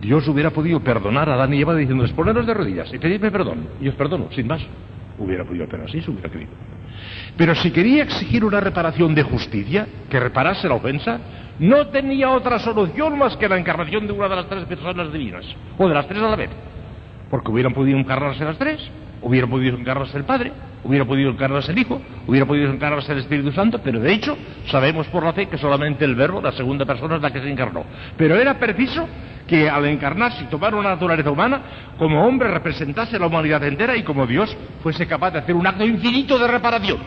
Dios 0.00 0.26
hubiera 0.28 0.50
podido 0.50 0.80
perdonar 0.80 1.30
a 1.30 1.34
Adán 1.34 1.54
y 1.54 1.62
Eva 1.62 1.74
diciéndoles, 1.74 2.12
poneros 2.12 2.46
de 2.46 2.52
rodillas 2.52 2.92
y 2.92 2.98
pedidme 2.98 3.30
perdón, 3.30 3.68
y 3.80 3.88
os 3.88 3.94
perdono, 3.94 4.28
sin 4.32 4.46
más. 4.46 4.60
Hubiera 5.18 5.44
podido 5.44 5.64
hacer 5.64 5.80
así, 5.80 6.02
se 6.02 6.10
hubiera 6.10 6.28
querido. 6.28 6.50
Pero 7.36 7.54
si 7.54 7.70
quería 7.70 8.02
exigir 8.02 8.44
una 8.44 8.60
reparación 8.60 9.14
de 9.14 9.22
justicia, 9.22 9.86
que 10.10 10.20
reparase 10.20 10.68
la 10.68 10.74
ofensa, 10.74 11.18
no 11.58 11.86
tenía 11.88 12.30
otra 12.30 12.58
solución 12.58 13.18
más 13.18 13.36
que 13.36 13.48
la 13.48 13.56
encarnación 13.56 14.06
de 14.06 14.12
una 14.12 14.28
de 14.28 14.36
las 14.36 14.48
tres 14.48 14.64
personas 14.64 15.12
divinas, 15.12 15.44
o 15.78 15.88
de 15.88 15.94
las 15.94 16.06
tres 16.06 16.20
a 16.20 16.28
la 16.28 16.36
vez, 16.36 16.50
porque 17.30 17.50
hubieran 17.50 17.72
podido 17.72 17.98
encarnarse 17.98 18.44
las 18.44 18.58
tres, 18.58 18.80
hubiera 19.24 19.46
podido 19.46 19.76
encarnarse 19.76 20.16
el 20.16 20.24
Padre, 20.24 20.52
hubiera 20.84 21.04
podido 21.04 21.30
encarnarse 21.30 21.72
el 21.72 21.78
Hijo, 21.78 22.00
hubiera 22.26 22.46
podido 22.46 22.70
encarnarse 22.70 23.12
el 23.12 23.18
Espíritu 23.18 23.50
Santo, 23.52 23.80
pero 23.82 23.98
de 23.98 24.12
hecho 24.12 24.36
sabemos 24.70 25.06
por 25.08 25.24
la 25.24 25.32
fe 25.32 25.46
que 25.46 25.58
solamente 25.58 26.04
el 26.04 26.14
Verbo, 26.14 26.40
la 26.40 26.52
segunda 26.52 26.84
persona, 26.84 27.16
es 27.16 27.22
la 27.22 27.32
que 27.32 27.40
se 27.40 27.50
encarnó. 27.50 27.84
Pero 28.16 28.36
era 28.36 28.58
preciso 28.58 29.08
que 29.46 29.68
al 29.68 29.86
encarnarse 29.86 30.44
y 30.44 30.46
tomar 30.46 30.74
una 30.74 30.90
naturaleza 30.90 31.30
humana, 31.30 31.62
como 31.98 32.24
hombre 32.26 32.50
representase 32.50 33.18
la 33.18 33.26
humanidad 33.26 33.64
entera 33.64 33.96
y 33.96 34.02
como 34.02 34.26
Dios 34.26 34.56
fuese 34.82 35.06
capaz 35.06 35.32
de 35.32 35.38
hacer 35.40 35.54
un 35.54 35.66
acto 35.66 35.84
infinito 35.84 36.38
de 36.38 36.46
reparación. 36.46 36.98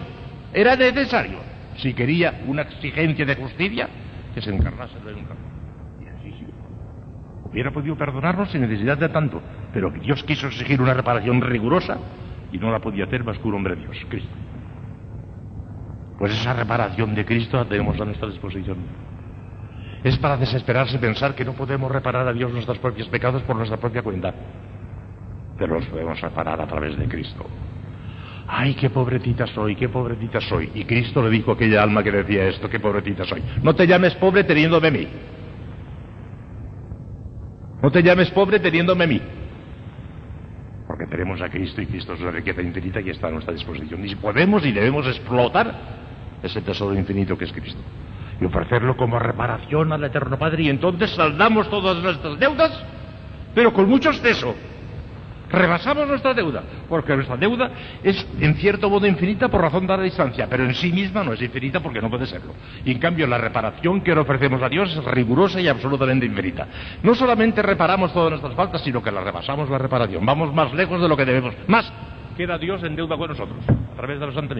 Era 0.53 0.75
necesario, 0.75 1.39
si 1.77 1.93
quería 1.93 2.41
una 2.47 2.63
exigencia 2.63 3.25
de 3.25 3.35
justicia, 3.35 3.87
que 4.33 4.41
se 4.41 4.53
encarnase 4.53 4.99
de 4.99 5.13
un 5.13 5.19
Y 5.19 6.07
así 6.07 6.39
sí. 6.39 6.45
Hubiera 7.43 7.71
podido 7.71 7.95
perdonarnos 7.95 8.51
sin 8.51 8.61
necesidad 8.61 8.97
de 8.97 9.09
tanto, 9.09 9.41
pero 9.77 9.91
Dios 9.91 10.23
quiso 10.23 10.47
exigir 10.47 10.81
una 10.81 10.95
reparación 10.95 11.39
rigurosa 11.39 11.99
y 12.51 12.57
no 12.57 12.71
la 12.71 12.79
podía 12.79 13.03
hacer 13.03 13.23
más 13.23 13.37
que 13.37 13.47
un 13.47 13.53
hombre 13.53 13.75
Dios, 13.75 13.95
Cristo. 14.09 14.31
Pues 16.17 16.33
esa 16.33 16.51
reparación 16.55 17.13
de 17.13 17.23
Cristo 17.23 17.57
la 17.57 17.65
tenemos 17.65 18.01
a 18.01 18.05
nuestra 18.05 18.27
disposición. 18.27 18.77
es 20.03 20.17
para 20.17 20.35
desesperarse 20.35 20.97
pensar 20.97 21.35
que 21.35 21.45
no 21.45 21.53
podemos 21.53 21.91
reparar 21.91 22.27
a 22.27 22.33
Dios 22.33 22.51
nuestros 22.51 22.79
propios 22.79 23.07
pecados 23.09 23.43
por 23.43 23.55
nuestra 23.55 23.77
propia 23.77 24.01
cuenta. 24.01 24.33
Pero 25.59 25.75
los 25.75 25.85
podemos 25.85 26.19
reparar 26.21 26.59
a 26.59 26.65
través 26.65 26.97
de 26.97 27.07
Cristo. 27.07 27.45
Ay, 28.47 28.73
qué 28.73 28.89
pobrecita 28.89 29.45
soy, 29.45 29.75
qué 29.75 29.89
pobrecita 29.89 30.41
soy. 30.41 30.71
Y 30.73 30.85
Cristo 30.85 31.21
le 31.21 31.29
dijo 31.29 31.51
a 31.51 31.53
aquella 31.53 31.83
alma 31.83 32.01
que 32.01 32.11
decía 32.11 32.47
esto, 32.47 32.67
qué 32.67 32.79
pobrecita 32.79 33.25
soy. 33.25 33.43
No 33.61 33.75
te 33.75 33.85
llames 33.85 34.15
pobre 34.15 34.43
teniéndome 34.43 34.87
a 34.87 34.91
mí. 34.91 35.07
No 37.83 37.91
te 37.91 38.01
llames 38.01 38.31
pobre 38.31 38.59
teniéndome 38.59 39.03
a 39.03 39.07
mí. 39.07 39.21
Porque 40.87 41.05
tenemos 41.05 41.41
a 41.41 41.49
Cristo 41.49 41.81
y 41.81 41.85
Cristo 41.85 42.13
es 42.13 42.21
una 42.21 42.31
riqueza 42.31 42.61
infinita 42.61 43.01
y 43.01 43.09
está 43.09 43.27
a 43.27 43.31
nuestra 43.31 43.53
disposición. 43.53 44.07
Y 44.07 44.15
podemos 44.15 44.65
y 44.65 44.71
debemos 44.71 45.05
explotar 45.05 45.73
ese 46.41 46.61
tesoro 46.61 46.95
infinito 46.95 47.37
que 47.37 47.45
es 47.45 47.51
Cristo. 47.51 47.81
Y 48.39 48.45
ofrecerlo 48.45 48.95
como 48.95 49.19
reparación 49.19 49.91
al 49.91 50.03
Eterno 50.05 50.39
Padre. 50.39 50.63
Y 50.63 50.69
entonces 50.69 51.11
saldamos 51.11 51.69
todas 51.69 52.01
nuestras 52.01 52.39
deudas, 52.39 52.71
pero 53.53 53.73
con 53.73 53.89
mucho 53.89 54.09
exceso. 54.09 54.55
Rebasamos 55.49 56.07
nuestra 56.07 56.33
deuda, 56.33 56.63
porque 56.89 57.15
nuestra 57.15 57.37
deuda 57.37 57.71
es 58.03 58.27
en 58.39 58.55
cierto 58.55 58.89
modo 58.89 59.07
infinita 59.07 59.47
por 59.47 59.61
razón 59.61 59.87
de 59.87 59.95
la 59.95 60.03
distancia, 60.03 60.47
pero 60.49 60.65
en 60.65 60.75
sí 60.75 60.91
misma 60.91 61.23
no 61.23 61.33
es 61.33 61.41
infinita 61.41 61.79
porque 61.79 62.01
no 62.01 62.09
puede 62.09 62.25
serlo. 62.25 62.53
Y 62.83 62.91
en 62.91 62.99
cambio 62.99 63.27
la 63.27 63.37
reparación 63.37 64.01
que 64.01 64.13
le 64.13 64.21
ofrecemos 64.21 64.61
a 64.61 64.67
Dios 64.67 64.93
es 64.95 65.05
rigurosa 65.05 65.61
y 65.61 65.67
absolutamente 65.67 66.25
infinita. 66.25 66.67
No 67.01 67.15
solamente 67.15 67.61
reparamos 67.61 68.13
todas 68.13 68.31
nuestras 68.31 68.55
faltas, 68.55 68.81
sino 68.81 69.01
que 69.01 69.11
la 69.11 69.21
rebasamos 69.21 69.69
la 69.69 69.77
reparación. 69.77 70.25
Vamos 70.25 70.53
más 70.53 70.73
lejos 70.73 71.01
de 71.01 71.07
lo 71.07 71.15
que 71.15 71.25
debemos. 71.25 71.53
Más 71.67 71.91
queda 72.35 72.57
Dios 72.57 72.83
en 72.83 72.95
deuda 72.95 73.17
con 73.17 73.29
nosotros, 73.29 73.57
a 73.67 73.95
través 73.95 74.19
de 74.19 74.27
la 74.27 74.33
Santa. 74.33 74.55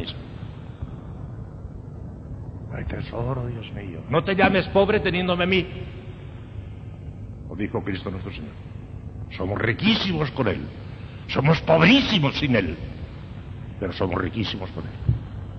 Ay, 2.74 2.86
tesoro, 2.86 3.46
Dios 3.48 3.72
mío. 3.74 4.01
No 4.10 4.24
te 4.24 4.36
llames 4.36 4.67
pobre 4.70 5.00
teniéndome 5.00 5.44
a 5.44 5.48
mí. 5.48 5.67
Lo 7.50 7.56
dijo 7.56 7.84
Cristo 7.84 8.10
nuestro 8.10 8.32
Señor. 8.32 8.76
Somos 9.36 9.60
riquísimos 9.60 10.31
con 10.31 10.48
Él. 10.48 10.62
Somos 11.27 11.60
pobrísimos 11.62 12.38
sin 12.38 12.55
Él. 12.55 12.77
Pero 13.79 13.93
somos 13.93 14.22
riquísimos 14.22 14.69
con 14.72 14.84
Él. 14.84 14.91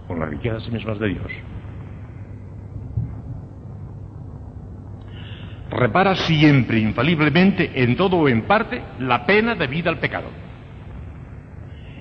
Con 0.07 0.21
las 0.21 0.31
riquezas 0.31 0.69
mismas 0.71 0.99
de 0.99 1.09
Dios. 1.09 1.33
Repara 5.71 6.15
siempre, 6.17 6.79
infaliblemente, 6.79 7.71
en 7.83 7.95
todo 7.95 8.17
o 8.17 8.29
en 8.29 8.43
parte, 8.43 8.83
la 9.01 9.27
pena 9.27 9.55
debida 9.55 9.91
al 9.91 9.99
pecado. 9.99 10.29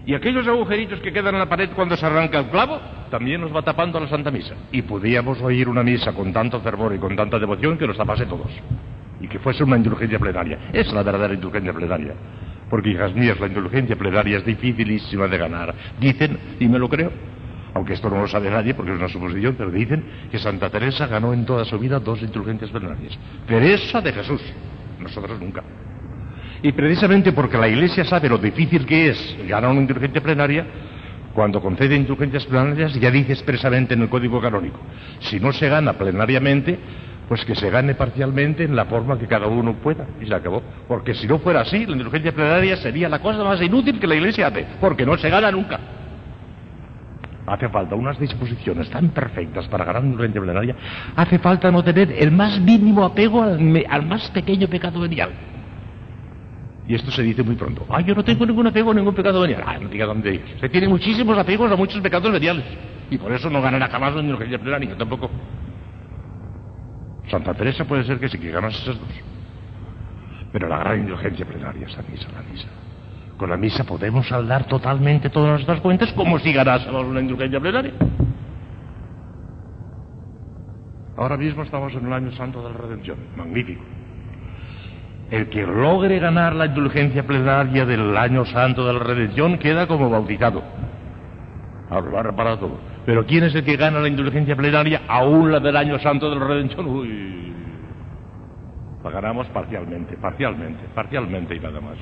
Y 0.06 0.16
aquellos 0.16 0.48
agujeritos 0.48 1.02
que 1.02 1.12
quedan 1.12 1.36
en 1.36 1.40
la 1.40 1.50
pared 1.50 1.70
cuando 1.76 1.98
se 1.98 2.06
arranca 2.06 2.40
el 2.40 2.46
clavo, 2.46 2.80
también 3.12 3.42
nos 3.42 3.54
va 3.54 3.62
tapando 3.62 4.00
la 4.00 4.08
Santa 4.08 4.32
Misa. 4.32 4.56
Y 4.72 4.84
podíamos 4.84 5.42
oír 5.42 5.68
una 5.68 5.84
misa 5.84 6.14
con 6.14 6.32
tanto 6.32 6.62
fervor 6.62 6.96
y 6.96 6.98
con 6.98 7.14
tanta 7.18 7.38
devoción 7.38 7.78
que 7.78 7.86
nos 7.86 7.98
tapase 7.98 8.26
todos 8.26 8.50
y 9.20 9.28
que 9.28 9.40
fuese 9.40 9.64
una 9.64 9.78
indulgencia 9.78 10.20
plenaria. 10.20 10.70
Es 10.74 10.92
la 10.94 11.04
verdadera 11.04 11.34
indulgencia 11.34 11.74
plenaria. 11.74 12.14
Porque, 12.70 12.90
hijas 12.90 13.14
mías, 13.16 13.40
la 13.40 13.48
indulgencia 13.48 13.96
plenaria 13.96 14.38
es 14.38 14.46
dificilísima 14.46 15.28
de 15.28 15.38
ganar. 15.38 15.74
Dicen, 16.00 16.38
y 16.60 16.68
me 16.68 16.78
lo 16.78 16.90
creo, 16.90 17.12
aunque 17.74 17.94
esto 17.94 18.10
no 18.10 18.22
lo 18.22 18.28
sabe 18.28 18.50
nadie 18.50 18.74
porque 18.74 18.92
es 18.92 18.98
una 18.98 19.08
suposición, 19.08 19.56
pero 19.58 19.72
dicen 19.72 20.04
que 20.32 20.40
Santa 20.40 20.70
Teresa 20.70 21.08
ganó 21.08 21.34
en 21.34 21.46
toda 21.46 21.64
su 21.64 21.78
vida 21.80 22.00
dos 22.00 22.22
indulgencias 22.22 22.72
plenarias. 22.72 23.18
Teresa 23.48 24.02
de 24.02 24.14
Jesús, 24.14 24.42
nosotros 25.00 25.40
nunca. 25.40 25.64
Y 26.62 26.72
precisamente 26.72 27.32
porque 27.32 27.58
la 27.58 27.68
Iglesia 27.68 28.04
sabe 28.04 28.30
lo 28.30 28.38
difícil 28.38 28.86
que 28.86 29.10
es 29.10 29.38
ganar 29.48 29.72
una 29.72 29.82
indulgencia 29.82 30.22
plenaria, 30.22 30.66
cuando 31.34 31.62
concede 31.62 31.96
indulgencias 31.96 32.48
plenarias 32.48 32.96
ya 32.96 33.12
dice 33.12 33.34
expresamente 33.34 33.94
en 33.94 34.02
el 34.02 34.10
Código 34.10 34.42
Canónico, 34.42 34.80
si 35.20 35.40
no 35.40 35.54
se 35.54 35.70
gana 35.70 35.94
plenariamente, 35.94 36.80
pues 37.28 37.44
que 37.44 37.56
se 37.56 37.70
gane 37.70 37.96
parcialmente 37.96 38.64
en 38.64 38.76
la 38.76 38.86
forma 38.86 39.18
que 39.18 39.28
cada 39.28 39.48
uno 39.48 39.74
pueda. 39.76 40.06
Y 40.22 40.26
se 40.26 40.34
acabó. 40.34 40.62
Porque 40.88 41.14
si 41.14 41.28
no 41.28 41.40
fuera 41.40 41.62
así, 41.62 41.86
la 41.86 41.94
indulgencia 41.94 42.32
plenaria 42.32 42.78
sería 42.78 43.10
la 43.10 43.20
cosa 43.20 43.44
más 43.44 43.62
inútil 43.62 44.00
que 44.00 44.08
la 44.08 44.16
Iglesia 44.16 44.48
hace, 44.48 44.66
porque 44.80 45.06
no 45.06 45.18
se 45.18 45.30
gana 45.30 45.52
nunca. 45.52 45.80
Hace 47.46 47.70
falta 47.70 47.96
unas 47.96 48.20
disposiciones 48.20 48.90
tan 48.90 49.10
perfectas 49.10 49.68
para 49.68 49.86
ganar 49.86 50.02
una 50.02 50.12
indulgencia 50.12 50.42
plenaria. 50.42 50.76
Hace 51.16 51.40
falta 51.40 51.72
no 51.72 51.84
tener 51.84 52.12
el 52.12 52.32
más 52.32 52.60
mínimo 52.60 53.06
apego 53.06 53.42
al, 53.42 53.86
al 53.90 54.06
más 54.06 54.30
pequeño 54.32 54.68
pecado 54.68 55.00
venial. 55.00 55.30
Y 56.88 56.96
esto 56.96 57.12
se 57.12 57.22
dice 57.22 57.44
muy 57.44 57.56
pronto. 57.56 57.86
Ah, 57.90 58.00
yo 58.02 58.16
no 58.16 58.24
tengo 58.24 58.46
ningún 58.46 58.68
apego 58.68 58.92
a 58.92 58.94
ningún 58.94 59.14
pecado 59.14 59.42
venial. 59.42 59.64
Ah, 59.66 59.78
no 59.80 59.90
diga 59.90 60.06
dónde 60.06 60.36
ir. 60.36 60.42
Se 60.60 60.70
tiene 60.70 60.88
muchísimos 60.88 61.38
apegos 61.38 61.70
a 61.70 61.76
muchos 61.76 62.02
pecados 62.02 62.32
veniales. 62.32 62.64
Y 63.10 63.18
por 63.18 63.32
eso 63.32 63.50
no 63.50 63.62
ganará 63.62 63.88
jamás 63.88 64.14
la 64.16 64.22
indulgencia 64.22 64.58
plenaria, 64.58 64.98
tampoco. 64.98 65.30
Santa 67.30 67.54
Teresa 67.54 67.86
puede 67.86 68.04
ser 68.04 68.20
que 68.20 68.30
sí 68.30 68.38
que 68.40 68.52
ganas 68.52 68.74
esas 68.76 69.00
dos. 69.00 69.10
Pero 70.52 70.68
la 70.68 70.80
gran 70.80 71.00
indulgencia 71.00 71.46
plenaria 71.46 71.86
es 71.86 71.96
la 71.96 72.04
misa, 72.04 72.28
la 72.34 72.42
misa. 72.42 72.68
Con 73.38 73.50
la 73.50 73.58
misa 73.58 73.84
podemos 73.84 74.28
saldar 74.28 74.66
totalmente 74.66 75.30
todas 75.30 75.52
nuestras 75.52 75.82
cuentas 75.82 76.12
como 76.14 76.40
si 76.40 76.54
ganásemos 76.54 77.06
una 77.06 77.20
indulgencia 77.20 77.60
plenaria. 77.60 77.94
Ahora 81.18 81.38
mismo 81.38 81.64
estamos 81.64 81.94
en 81.94 82.06
el 82.06 82.14
año 82.14 82.32
santo 82.32 82.64
de 82.64 82.74
la 82.74 82.78
redención. 82.78 83.18
Magnífico. 83.36 83.84
El 85.30 85.50
que 85.50 85.64
logre 85.64 86.20
ganar 86.20 86.56
la 86.56 86.68
indulgencia 86.68 87.26
plenaria 87.26 87.86
del 87.86 88.16
año 88.16 88.46
santo 88.46 88.88
de 88.88 88.94
la 88.94 89.00
redención 89.00 89.58
queda 89.58 89.88
como 89.88 90.10
bautizado. 90.10 90.64
Ahora 91.90 92.24
reparado 92.24 92.60
todo. 92.60 92.97
Pero 93.08 93.26
¿quién 93.26 93.46
es 93.46 93.56
el 93.56 93.64
que 93.64 93.78
gana 93.78 94.02
la 94.02 94.10
indulgencia 94.10 94.54
plenaria, 94.54 95.04
aún 95.08 95.50
la 95.50 95.62
del 95.62 95.78
año 95.78 95.98
santo 95.98 96.30
de 96.30 96.36
la 96.36 96.46
redención? 96.46 96.86
Uy, 96.88 97.54
la 99.02 99.10
ganamos 99.10 99.48
parcialmente, 99.48 100.18
parcialmente, 100.18 100.84
parcialmente 100.94 101.56
y 101.56 101.60
nada 101.62 101.80
más. 101.80 101.96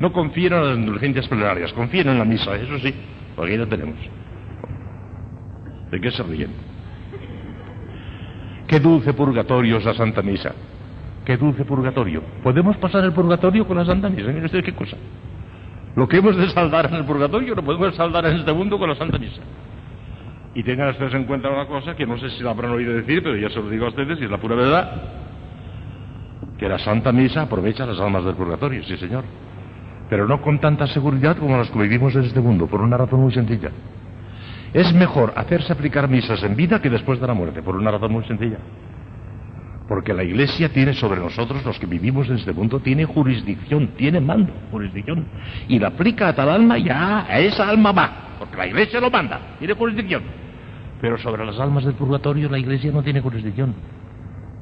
No 0.00 0.10
confíen 0.14 0.54
en 0.54 0.66
las 0.66 0.78
indulgencias 0.78 1.28
plenarias, 1.28 1.74
confíen 1.74 2.08
en 2.08 2.18
la 2.18 2.24
misa, 2.24 2.56
eso 2.56 2.78
sí, 2.78 2.94
porque 3.36 3.52
ahí 3.52 3.58
la 3.58 3.66
tenemos. 3.66 3.98
¿De 5.90 6.00
qué 6.00 6.10
se 6.10 6.22
ríen? 6.22 6.52
Qué 8.66 8.80
dulce 8.80 9.12
purgatorio 9.12 9.76
es 9.76 9.84
la 9.84 9.92
Santa 9.92 10.22
Misa. 10.22 10.54
Qué 11.26 11.36
dulce 11.36 11.66
purgatorio. 11.66 12.22
¿Podemos 12.42 12.78
pasar 12.78 13.04
el 13.04 13.12
purgatorio 13.12 13.66
con 13.66 13.76
la 13.76 13.84
Santa 13.84 14.08
Misa? 14.08 14.28
Mire 14.28 14.46
usted 14.46 14.64
qué 14.64 14.74
cosa. 14.74 14.96
Lo 15.94 16.08
que 16.08 16.16
hemos 16.16 16.34
de 16.34 16.48
saldar 16.48 16.86
en 16.86 16.94
el 16.94 17.04
purgatorio 17.04 17.54
lo 17.54 17.62
podemos 17.62 17.94
saldar 17.94 18.24
en 18.24 18.36
este 18.36 18.54
mundo 18.54 18.78
con 18.78 18.88
la 18.88 18.94
Santa 18.94 19.18
Misa. 19.18 19.42
Y 20.56 20.62
tengan 20.62 20.88
ustedes 20.88 21.12
en 21.12 21.24
cuenta 21.24 21.50
una 21.50 21.66
cosa 21.66 21.94
que 21.94 22.06
no 22.06 22.16
sé 22.16 22.30
si 22.30 22.42
la 22.42 22.52
habrán 22.52 22.70
oído 22.70 22.94
decir, 22.94 23.22
pero 23.22 23.36
ya 23.36 23.50
se 23.50 23.56
lo 23.56 23.68
digo 23.68 23.84
a 23.84 23.88
ustedes 23.90 24.18
y 24.18 24.24
es 24.24 24.30
la 24.30 24.38
pura 24.38 24.56
verdad. 24.56 24.90
Que 26.56 26.66
la 26.66 26.78
Santa 26.78 27.12
Misa 27.12 27.42
aprovecha 27.42 27.84
las 27.84 28.00
almas 28.00 28.24
del 28.24 28.36
purgatorio, 28.36 28.82
sí 28.84 28.96
señor. 28.96 29.22
Pero 30.08 30.26
no 30.26 30.40
con 30.40 30.58
tanta 30.58 30.86
seguridad 30.86 31.36
como 31.36 31.58
las 31.58 31.70
que 31.70 31.78
vivimos 31.78 32.14
en 32.16 32.24
este 32.24 32.40
mundo, 32.40 32.68
por 32.68 32.80
una 32.80 32.96
razón 32.96 33.20
muy 33.20 33.34
sencilla. 33.34 33.68
Es 34.72 34.94
mejor 34.94 35.34
hacerse 35.36 35.74
aplicar 35.74 36.08
misas 36.08 36.42
en 36.42 36.56
vida 36.56 36.80
que 36.80 36.88
después 36.88 37.20
de 37.20 37.26
la 37.26 37.34
muerte, 37.34 37.60
por 37.60 37.76
una 37.76 37.90
razón 37.90 38.12
muy 38.12 38.24
sencilla. 38.24 38.56
Porque 39.86 40.14
la 40.14 40.24
Iglesia 40.24 40.70
tiene 40.70 40.94
sobre 40.94 41.20
nosotros, 41.20 41.66
los 41.66 41.78
que 41.78 41.84
vivimos 41.84 42.30
en 42.30 42.36
este 42.36 42.54
mundo, 42.54 42.80
tiene 42.80 43.04
jurisdicción, 43.04 43.88
tiene 43.88 44.20
mando, 44.20 44.54
jurisdicción. 44.70 45.26
Y 45.68 45.78
la 45.78 45.88
aplica 45.88 46.28
a 46.28 46.34
tal 46.34 46.48
alma, 46.48 46.78
ya 46.78 47.26
a 47.26 47.40
esa 47.40 47.68
alma 47.68 47.92
va, 47.92 48.36
porque 48.38 48.56
la 48.56 48.66
Iglesia 48.66 49.00
lo 49.00 49.10
manda, 49.10 49.38
tiene 49.58 49.74
jurisdicción. 49.74 50.45
Pero 51.00 51.18
sobre 51.18 51.44
las 51.44 51.58
almas 51.58 51.84
del 51.84 51.94
purgatorio 51.94 52.48
la 52.48 52.58
Iglesia 52.58 52.90
no 52.92 53.02
tiene 53.02 53.20
jurisdicción. 53.20 53.74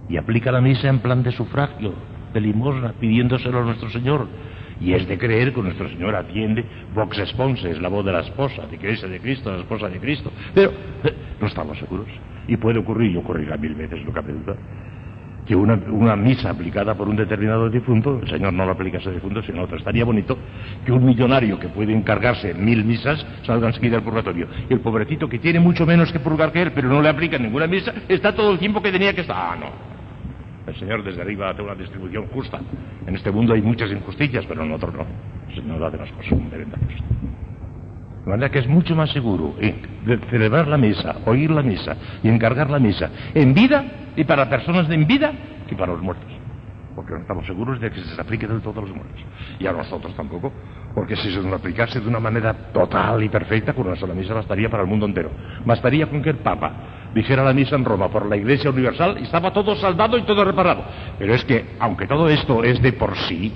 Y 0.08 0.16
aplica 0.16 0.52
la 0.52 0.60
misa 0.60 0.88
en 0.88 0.98
plan 0.98 1.22
de 1.22 1.32
sufragio, 1.32 1.94
de 2.32 2.40
limosna, 2.40 2.92
pidiéndoselo 2.92 3.60
a 3.60 3.64
nuestro 3.64 3.88
Señor. 3.90 4.26
Y 4.80 4.92
es 4.92 5.06
de 5.06 5.16
creer 5.16 5.54
que 5.54 5.62
nuestro 5.62 5.88
Señor 5.88 6.14
atiende, 6.14 6.64
vox 6.94 7.18
esponse, 7.18 7.70
es 7.70 7.80
la 7.80 7.88
voz 7.88 8.04
de 8.04 8.12
la 8.12 8.20
esposa, 8.20 8.66
de 8.66 8.76
Iglesia 8.76 9.08
de 9.08 9.20
Cristo, 9.20 9.50
la 9.52 9.60
esposa 9.60 9.88
de 9.88 10.00
Cristo. 10.00 10.32
Pero 10.52 10.72
eh, 11.04 11.14
no 11.40 11.46
estamos 11.46 11.78
seguros. 11.78 12.08
Y 12.48 12.56
puede 12.56 12.80
ocurrir, 12.80 13.12
y 13.12 13.16
ocurrirá 13.16 13.56
mil 13.56 13.74
veces, 13.74 14.04
lo 14.04 14.12
que 14.12 14.20
duda, 14.20 14.56
que 15.46 15.54
una, 15.54 16.16
misa 16.16 16.50
aplicada 16.50 16.94
por 16.94 17.08
un 17.08 17.16
determinado 17.16 17.68
difunto, 17.68 18.18
el 18.22 18.28
Señor 18.28 18.52
no 18.52 18.64
la 18.64 18.72
aplica 18.72 18.98
a 18.98 19.00
ese 19.00 19.12
difunto, 19.12 19.42
sino 19.42 19.60
a 19.60 19.64
otro. 19.64 19.76
Estaría 19.76 20.04
bonito 20.04 20.38
que 20.84 20.92
un 20.92 21.04
millonario 21.04 21.58
que 21.58 21.68
puede 21.68 21.92
encargarse 21.92 22.54
mil 22.54 22.84
misas 22.84 23.24
salga 23.44 23.68
enseguida 23.68 23.98
al 23.98 24.02
purgatorio. 24.02 24.48
Y 24.68 24.72
el 24.72 24.80
pobrecito 24.80 25.28
que 25.28 25.38
tiene 25.38 25.60
mucho 25.60 25.84
menos 25.84 26.10
que 26.12 26.20
purgar 26.20 26.50
que 26.50 26.62
él, 26.62 26.72
pero 26.72 26.88
no 26.88 27.02
le 27.02 27.08
aplica 27.08 27.38
ninguna 27.38 27.66
misa, 27.66 27.92
está 28.08 28.34
todo 28.34 28.52
el 28.52 28.58
tiempo 28.58 28.80
que 28.80 28.90
tenía 28.90 29.12
que 29.12 29.20
estar. 29.20 29.36
Ah, 29.36 29.56
no. 29.58 29.94
El 30.66 30.74
Señor 30.76 31.04
desde 31.04 31.20
arriba 31.20 31.50
hace 31.50 31.60
una 31.60 31.74
distribución 31.74 32.26
justa. 32.28 32.60
En 33.06 33.14
este 33.14 33.30
mundo 33.30 33.52
hay 33.52 33.60
muchas 33.60 33.90
injusticias, 33.90 34.46
pero 34.46 34.64
en 34.64 34.72
otro 34.72 34.90
no. 34.92 35.04
El 35.48 35.54
Señor 35.56 35.84
hace 35.84 35.98
las 35.98 36.10
cosas 36.10 36.30
con 36.30 36.50
justa. 36.50 36.78
De 38.24 38.30
manera 38.30 38.50
que 38.50 38.58
es 38.58 38.66
mucho 38.66 38.96
más 38.96 39.10
seguro 39.10 39.54
eh, 39.60 39.74
celebrar 40.30 40.66
la 40.66 40.78
misa, 40.78 41.16
oír 41.26 41.50
la 41.50 41.62
misa 41.62 41.96
y 42.22 42.28
encargar 42.28 42.70
la 42.70 42.78
misa 42.78 43.10
en 43.34 43.52
vida 43.52 43.84
y 44.16 44.24
para 44.24 44.48
personas 44.48 44.88
en 44.88 45.06
vida 45.06 45.32
que 45.68 45.76
para 45.76 45.92
los 45.92 46.02
muertos. 46.02 46.32
Porque 46.94 47.12
no 47.12 47.18
estamos 47.18 47.44
seguros 47.46 47.80
de 47.80 47.90
que 47.90 48.00
se 48.00 48.20
aplique 48.20 48.46
del 48.46 48.62
todo 48.62 48.78
a 48.78 48.82
los 48.82 48.94
muertos. 48.94 49.20
Y 49.58 49.66
a 49.66 49.72
nosotros 49.72 50.14
tampoco. 50.14 50.52
Porque 50.94 51.16
si 51.16 51.32
se 51.32 51.40
nos 51.40 51.52
aplicase 51.52 52.00
de 52.00 52.08
una 52.08 52.20
manera 52.20 52.54
total 52.72 53.22
y 53.22 53.28
perfecta, 53.28 53.72
con 53.72 53.88
una 53.88 53.96
sola 53.96 54.14
misa 54.14 54.32
bastaría 54.32 54.70
para 54.70 54.84
el 54.84 54.88
mundo 54.88 55.04
entero. 55.04 55.30
Bastaría 55.66 56.06
con 56.06 56.22
que 56.22 56.30
el 56.30 56.36
Papa 56.36 57.10
dijera 57.12 57.42
la 57.42 57.52
misa 57.52 57.74
en 57.76 57.84
Roma 57.84 58.08
por 58.08 58.26
la 58.26 58.36
Iglesia 58.36 58.70
Universal 58.70 59.16
y 59.20 59.24
estaba 59.24 59.52
todo 59.52 59.74
saldado 59.74 60.16
y 60.16 60.22
todo 60.22 60.44
reparado. 60.44 60.84
Pero 61.18 61.34
es 61.34 61.44
que, 61.44 61.74
aunque 61.80 62.06
todo 62.06 62.28
esto 62.28 62.62
es 62.62 62.80
de 62.80 62.92
por 62.92 63.16
sí, 63.16 63.52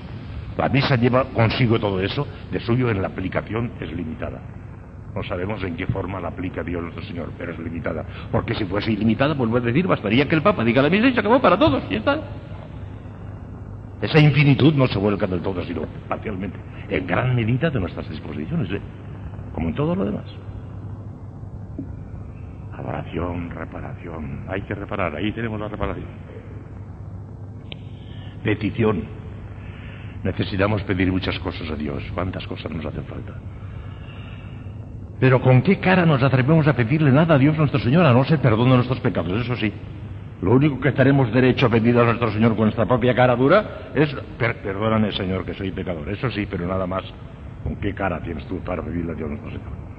la 0.59 0.67
misa 0.67 0.97
lleva 0.97 1.23
consigo 1.25 1.79
todo 1.79 2.01
eso, 2.01 2.27
de 2.51 2.59
suyo 2.59 2.89
en 2.89 3.01
la 3.01 3.07
aplicación 3.07 3.71
es 3.79 3.91
limitada. 3.93 4.41
No 5.15 5.23
sabemos 5.23 5.63
en 5.63 5.77
qué 5.77 5.87
forma 5.87 6.19
la 6.19 6.27
aplica 6.27 6.63
Dios 6.63 6.83
nuestro 6.83 7.03
Señor, 7.03 7.31
pero 7.37 7.53
es 7.53 7.59
limitada. 7.59 8.05
Porque 8.29 8.53
si 8.53 8.65
fuese 8.65 8.91
ilimitada, 8.91 9.33
vuelvo 9.35 9.57
a 9.57 9.61
decir, 9.61 9.87
bastaría 9.87 10.27
que 10.27 10.35
el 10.35 10.41
Papa 10.41 10.63
diga 10.65 10.81
la 10.81 10.89
misa 10.89 11.07
y 11.07 11.13
se 11.13 11.19
acabó 11.21 11.41
para 11.41 11.57
todos, 11.57 11.81
y 11.89 11.95
está. 11.95 12.19
Esa 14.01 14.19
infinitud 14.19 14.73
no 14.75 14.87
se 14.87 14.99
vuelca 14.99 15.27
del 15.27 15.41
todo, 15.41 15.63
sino 15.63 15.83
parcialmente, 16.07 16.59
en 16.89 17.07
gran 17.07 17.35
medida 17.35 17.69
de 17.69 17.79
nuestras 17.79 18.09
disposiciones, 18.09 18.69
¿eh? 18.71 18.81
como 19.53 19.69
en 19.69 19.75
todo 19.75 19.95
lo 19.95 20.05
demás. 20.05 20.25
Adoración, 22.73 23.49
reparación. 23.49 24.43
Hay 24.49 24.61
que 24.63 24.75
reparar, 24.75 25.15
ahí 25.15 25.31
tenemos 25.31 25.59
la 25.59 25.69
reparación. 25.69 26.07
Petición. 28.43 29.18
Necesitamos 30.23 30.83
pedir 30.83 31.11
muchas 31.11 31.37
cosas 31.39 31.69
a 31.69 31.75
Dios. 31.75 32.03
¿Cuántas 32.13 32.45
cosas 32.45 32.71
nos 32.71 32.85
hacen 32.85 33.05
falta? 33.05 33.33
Pero 35.19 35.41
¿con 35.41 35.61
qué 35.61 35.79
cara 35.79 36.05
nos 36.05 36.23
atrevemos 36.23 36.67
a 36.67 36.75
pedirle 36.75 37.11
nada 37.11 37.35
a 37.35 37.37
Dios 37.37 37.57
nuestro 37.57 37.79
Señor, 37.79 38.05
a 38.05 38.13
no 38.13 38.23
ser 38.23 38.39
perdón 38.39 38.69
de 38.69 38.75
nuestros 38.75 38.99
pecados? 38.99 39.41
Eso 39.41 39.55
sí. 39.55 39.71
Lo 40.41 40.51
único 40.51 40.79
que 40.79 40.93
tenemos 40.93 41.31
derecho 41.33 41.65
a 41.65 41.69
pedir 41.69 41.97
a 41.97 42.05
nuestro 42.05 42.31
Señor 42.31 42.55
con 42.55 42.65
nuestra 42.65 42.85
propia 42.85 43.13
cara 43.13 43.35
dura 43.35 43.91
es, 43.93 44.09
perdóname 44.37 45.11
Señor 45.11 45.45
que 45.45 45.53
soy 45.53 45.71
pecador. 45.71 46.07
Eso 46.09 46.31
sí, 46.31 46.47
pero 46.49 46.65
nada 46.65 46.87
más. 46.87 47.03
¿Con 47.63 47.75
qué 47.75 47.93
cara 47.93 48.21
tienes 48.21 48.45
tú 48.47 48.59
para 48.59 48.81
pedirle 48.81 49.11
a 49.11 49.15
Dios 49.15 49.29
nuestro 49.29 49.51
Señor? 49.51 49.89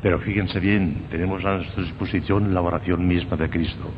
Pero 0.00 0.20
fíjense 0.20 0.60
bien, 0.60 1.06
tenemos 1.10 1.44
a 1.44 1.56
nuestra 1.56 1.82
disposición 1.82 2.54
la 2.54 2.60
oración 2.60 3.06
misma 3.06 3.36
de 3.36 3.50
Cristo. 3.50 3.90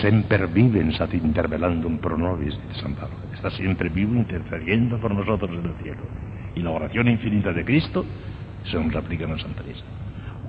Semper 0.00 0.46
vivens 0.46 1.00
ad 1.00 1.12
intervelandum 1.12 1.98
pro 1.98 2.16
nobis, 2.16 2.54
de 2.68 2.74
San 2.74 2.94
Pablo. 2.94 3.29
Está 3.40 3.56
siempre 3.56 3.88
vivo 3.88 4.14
intercediendo 4.16 4.98
por 4.98 5.14
nosotros 5.14 5.50
en 5.50 5.64
el 5.64 5.74
cielo. 5.82 6.02
Y 6.54 6.60
la 6.60 6.72
oración 6.72 7.08
infinita 7.08 7.54
de 7.54 7.64
Cristo 7.64 8.04
se 8.70 8.78
nos 8.78 8.94
aplica 8.94 9.24
en 9.24 9.30
la 9.30 9.38
Santa 9.38 9.62
Misa. 9.62 9.82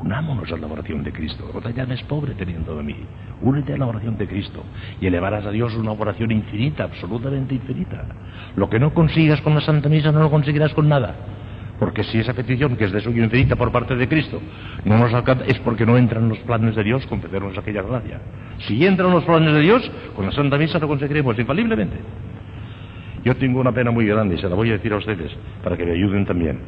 Unámonos 0.01 0.51
a 0.51 0.57
la 0.57 0.67
oración 0.67 1.01
de 1.01 1.13
Cristo. 1.13 1.50
No 1.53 1.62
te 1.62 1.71
llames 1.71 2.03
pobre 2.03 2.33
teniendo 2.33 2.75
de 2.75 2.83
mí. 2.83 2.98
Únete 3.43 3.75
a 3.75 3.77
la 3.77 3.86
oración 3.86 4.17
de 4.17 4.27
Cristo 4.27 4.65
y 5.00 5.05
elevarás 5.05 5.45
a 5.45 5.51
Dios 5.51 5.74
una 5.75 5.93
oración 5.93 6.31
infinita, 6.31 6.83
absolutamente 6.83 7.55
infinita. 7.55 8.03
Lo 8.57 8.69
que 8.69 8.77
no 8.77 8.93
consigas 8.93 9.39
con 9.39 9.55
la 9.55 9.62
Santa 9.62 9.88
Misa 9.88 10.12
no 10.12 10.19
lo 10.19 10.29
conseguirás 10.29 10.74
con 10.74 10.89
nada. 10.89 11.15
Porque 11.79 12.03
si 12.03 12.19
esa 12.19 12.33
petición, 12.33 12.75
que 12.75 12.83
es 12.83 12.91
de 12.91 13.00
suyo 13.00 13.24
infinita 13.24 13.55
por 13.55 13.71
parte 13.71 13.95
de 13.95 14.10
Cristo, 14.10 14.41
no 14.83 14.98
nos 14.98 15.13
alcanza, 15.13 15.45
es 15.45 15.57
porque 15.60 15.86
no 15.86 15.98
entran 15.98 16.27
los 16.27 16.39
planes 16.39 16.75
de 16.75 16.83
Dios 16.83 17.05
concedernos 17.07 17.57
aquella 17.57 17.83
gracia. 17.83 18.19
Si 18.67 18.86
entran 18.86 19.12
los 19.12 19.24
planes 19.24 19.53
de 19.53 19.62
Dios, 19.62 19.89
con 20.13 20.25
la 20.25 20.33
Santa 20.33 20.57
Misa 20.57 20.77
lo 20.77 20.89
conseguiremos 20.89 21.39
infaliblemente. 21.39 21.98
Yo 23.24 23.36
tengo 23.36 23.60
una 23.60 23.72
pena 23.72 23.92
muy 23.92 24.06
grande 24.06 24.36
y 24.36 24.38
se 24.40 24.50
la 24.50 24.56
voy 24.56 24.70
a 24.70 24.74
decir 24.74 24.94
a 24.94 24.98
ustedes 24.98 25.32
para 25.63 25.78
que 25.78 25.86
me 25.86 25.92
ayuden 25.92 26.25
también. 26.25 26.60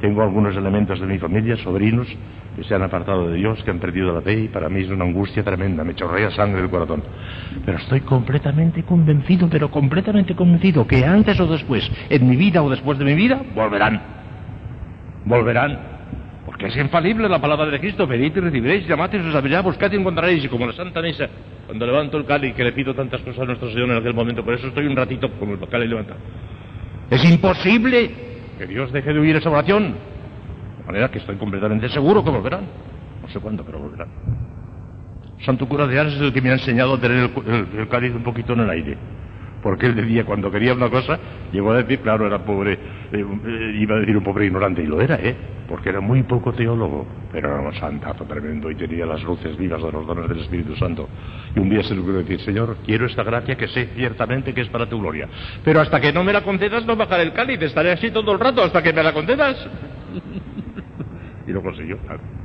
Tengo 0.00 0.22
algunos 0.22 0.56
elementos 0.56 0.98
de 0.98 1.06
mi 1.06 1.18
familia, 1.18 1.56
sobrinos, 1.58 2.08
que 2.56 2.64
se 2.64 2.74
han 2.74 2.82
apartado 2.82 3.28
de 3.28 3.36
Dios, 3.36 3.62
que 3.62 3.70
han 3.70 3.78
perdido 3.78 4.12
la 4.14 4.22
fe 4.22 4.44
y 4.44 4.48
para 4.48 4.68
mí 4.68 4.80
es 4.80 4.90
una 4.90 5.04
angustia 5.04 5.44
tremenda, 5.44 5.84
me 5.84 5.94
chorrea 5.94 6.30
sangre 6.30 6.62
del 6.62 6.70
corazón. 6.70 7.02
Pero 7.64 7.78
estoy 7.78 8.00
completamente 8.00 8.82
convencido, 8.82 9.48
pero 9.50 9.70
completamente 9.70 10.34
convencido 10.34 10.86
que 10.86 11.04
antes 11.04 11.38
o 11.38 11.46
después, 11.46 11.88
en 12.08 12.28
mi 12.28 12.36
vida 12.36 12.62
o 12.62 12.70
después 12.70 12.98
de 12.98 13.04
mi 13.04 13.14
vida, 13.14 13.42
volverán. 13.54 14.00
Volverán. 15.26 15.99
Porque 16.60 16.78
es 16.78 16.84
infalible 16.84 17.26
la 17.26 17.40
palabra 17.40 17.70
de 17.70 17.80
Cristo, 17.80 18.06
pedid 18.06 18.36
y 18.36 18.40
recibiréis, 18.40 18.86
llamad 18.86 19.10
y 19.14 19.16
os 19.16 19.34
abrirá, 19.34 19.62
buscad 19.62 19.90
y 19.92 19.96
encontraréis. 19.96 20.44
Y 20.44 20.48
como 20.48 20.66
la 20.66 20.74
Santa 20.74 21.00
Misa, 21.00 21.26
cuando 21.66 21.86
levanto 21.86 22.18
el 22.18 22.26
cáliz, 22.26 22.54
que 22.54 22.62
le 22.62 22.72
pido 22.72 22.94
tantas 22.94 23.22
cosas 23.22 23.40
a 23.40 23.44
nuestro 23.46 23.70
Señor 23.70 23.88
en 23.88 23.96
aquel 23.96 24.12
momento, 24.12 24.44
por 24.44 24.52
eso 24.52 24.66
estoy 24.66 24.86
un 24.86 24.94
ratito 24.94 25.30
como 25.38 25.54
el 25.54 25.68
cáliz 25.70 25.88
levantado. 25.88 26.20
Es 27.10 27.24
imposible 27.24 28.10
que 28.58 28.66
Dios 28.66 28.92
deje 28.92 29.10
de 29.10 29.18
oír 29.18 29.36
esa 29.36 29.48
oración. 29.48 29.94
De 30.80 30.84
manera 30.84 31.10
que 31.10 31.18
estoy 31.20 31.36
completamente 31.36 31.88
seguro 31.88 32.22
que 32.22 32.28
volverán. 32.28 32.66
No 33.22 33.28
sé 33.28 33.40
cuándo, 33.40 33.64
pero 33.64 33.78
volverán. 33.78 34.08
Santo 35.46 35.66
cura 35.66 35.86
de 35.86 35.98
Ars 35.98 36.12
es 36.12 36.20
el 36.20 36.30
que 36.30 36.42
me 36.42 36.50
ha 36.50 36.54
enseñado 36.54 36.92
a 36.92 37.00
tener 37.00 37.30
el, 37.78 37.88
cáliz 37.88 38.14
un 38.14 38.22
poquito 38.22 38.52
en 38.52 38.60
el 38.60 38.68
aire. 38.68 38.98
Porque 39.62 39.86
él 39.86 39.94
decía, 39.94 40.24
cuando 40.24 40.50
quería 40.50 40.72
una 40.72 40.88
cosa, 40.88 41.18
llegó 41.52 41.72
a 41.72 41.78
decir, 41.78 42.00
claro, 42.00 42.26
era 42.26 42.38
pobre, 42.44 42.78
eh, 43.12 43.76
iba 43.78 43.96
a 43.96 43.98
decir 44.00 44.16
un 44.16 44.24
pobre 44.24 44.46
ignorante, 44.46 44.82
y 44.82 44.86
lo 44.86 45.00
era, 45.00 45.16
¿eh? 45.16 45.36
Porque 45.68 45.90
era 45.90 46.00
muy 46.00 46.22
poco 46.22 46.52
teólogo, 46.52 47.06
pero 47.30 47.48
era 47.48 47.60
un 47.60 47.74
santazo 47.74 48.24
tremendo 48.24 48.70
y 48.70 48.74
tenía 48.74 49.06
las 49.06 49.22
luces 49.22 49.56
vivas 49.56 49.82
de 49.82 49.92
los 49.92 50.06
dones 50.06 50.28
del 50.28 50.40
Espíritu 50.40 50.74
Santo. 50.76 51.08
Y 51.54 51.60
un 51.60 51.68
día 51.68 51.82
se 51.82 51.94
le 51.94 52.00
ocurrió 52.00 52.20
decir, 52.20 52.40
Señor, 52.40 52.78
quiero 52.84 53.06
esta 53.06 53.22
gracia 53.22 53.56
que 53.56 53.68
sé 53.68 53.90
ciertamente 53.94 54.54
que 54.54 54.62
es 54.62 54.68
para 54.68 54.88
tu 54.88 54.98
gloria. 54.98 55.28
Pero 55.62 55.80
hasta 55.80 56.00
que 56.00 56.12
no 56.12 56.24
me 56.24 56.32
la 56.32 56.42
concedas, 56.42 56.86
no 56.86 56.96
bajaré 56.96 57.24
el 57.24 57.32
cáliz, 57.32 57.60
estaré 57.62 57.92
así 57.92 58.10
todo 58.10 58.32
el 58.32 58.40
rato 58.40 58.62
hasta 58.62 58.82
que 58.82 58.92
me 58.92 59.02
la 59.02 59.12
concedas. 59.12 59.68
y 61.46 61.52
lo 61.52 61.62
consiguió, 61.62 61.98
claro 61.98 62.39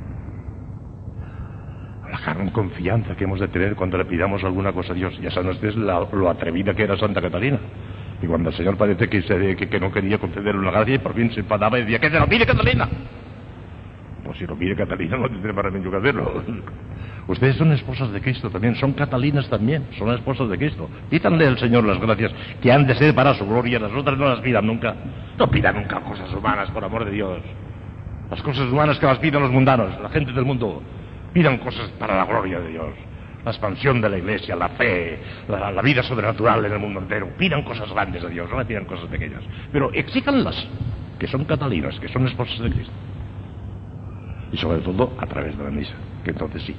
la 2.20 2.34
gran 2.34 2.50
confianza 2.50 3.14
que 3.16 3.24
hemos 3.24 3.40
de 3.40 3.48
tener 3.48 3.74
cuando 3.74 3.98
le 3.98 4.04
pidamos 4.04 4.42
alguna 4.44 4.72
cosa 4.72 4.92
a 4.92 4.94
Dios. 4.94 5.18
Ya 5.20 5.30
saben 5.30 5.50
ustedes 5.50 5.76
lo 5.76 6.30
atrevida 6.30 6.74
que 6.74 6.82
era 6.82 6.96
Santa 6.96 7.20
Catalina. 7.20 7.58
Y 8.22 8.26
cuando 8.26 8.50
el 8.50 8.56
Señor 8.56 8.76
parece 8.76 9.08
que, 9.08 9.22
que, 9.56 9.80
no 9.80 9.92
quería 9.92 10.18
concederle 10.18 10.60
una 10.60 10.70
gracia 10.70 10.94
y 10.94 10.98
por 10.98 11.14
fin 11.14 11.30
se 11.32 11.40
enfadaba 11.40 11.78
y 11.78 11.82
decía, 11.82 11.98
que 11.98 12.10
se 12.10 12.18
lo 12.18 12.26
pide 12.26 12.46
Catalina. 12.46 12.88
Pues 14.24 14.38
si 14.38 14.46
lo 14.46 14.56
pide 14.56 14.74
Catalina 14.74 15.18
no 15.18 15.28
tendré 15.28 15.52
más 15.52 15.64
remedio 15.64 15.90
que 15.90 15.96
hacerlo. 15.96 16.42
Ustedes 17.28 17.56
son 17.56 17.72
esposas 17.72 18.12
de 18.12 18.20
Cristo 18.20 18.50
también, 18.50 18.76
son 18.76 18.92
catalinas 18.92 19.48
también, 19.50 19.88
son 19.98 20.10
esposas 20.14 20.48
de 20.48 20.56
Cristo. 20.56 20.88
Pídanle 21.10 21.46
al 21.46 21.58
Señor 21.58 21.84
las 21.84 22.00
gracias 22.00 22.32
que 22.62 22.70
han 22.70 22.86
de 22.86 22.94
ser 22.94 23.14
para 23.14 23.34
su 23.34 23.44
gloria, 23.44 23.80
las 23.80 23.92
otras 23.92 24.16
no 24.16 24.28
las 24.28 24.40
pidan 24.40 24.64
nunca. 24.64 24.94
No 25.36 25.50
pidan 25.50 25.74
nunca 25.74 26.00
cosas 26.00 26.32
humanas, 26.32 26.70
por 26.70 26.84
amor 26.84 27.04
de 27.04 27.10
Dios. 27.10 27.40
Las 28.30 28.40
cosas 28.42 28.70
humanas 28.70 28.98
que 28.98 29.06
las 29.06 29.18
pidan 29.18 29.42
los 29.42 29.50
mundanos, 29.50 30.00
la 30.00 30.08
gente 30.08 30.32
del 30.32 30.44
mundo. 30.44 30.82
Pidan 31.32 31.58
cosas 31.58 31.90
para 31.98 32.16
la 32.16 32.24
gloria 32.24 32.60
de 32.60 32.70
Dios. 32.70 32.94
La 33.44 33.50
expansión 33.52 34.00
de 34.00 34.08
la 34.08 34.18
iglesia, 34.18 34.56
la 34.56 34.70
fe, 34.70 35.20
la, 35.48 35.80
vida 35.82 36.02
sobrenatural 36.02 36.64
en 36.64 36.72
el 36.72 36.78
mundo 36.78 37.00
entero. 37.00 37.28
Pidan 37.38 37.62
cosas 37.62 37.92
grandes 37.92 38.24
a 38.24 38.28
Dios, 38.28 38.50
no 38.50 38.58
le 38.58 38.64
pidan 38.64 38.84
cosas 38.86 39.06
pequeñas. 39.06 39.42
Pero 39.70 39.92
exíjanlas, 39.92 40.66
que 41.18 41.28
son 41.28 41.44
catalinas, 41.44 41.98
que 42.00 42.08
son 42.08 42.26
esposas 42.26 42.58
de 42.58 42.70
Cristo. 42.70 42.92
Y 44.50 44.56
sobre 44.56 44.80
todo 44.80 45.12
a 45.20 45.26
través 45.26 45.56
de 45.56 45.62
la 45.62 45.70
misa, 45.70 45.94
que 46.24 46.30
entonces 46.30 46.62
sí. 46.62 46.74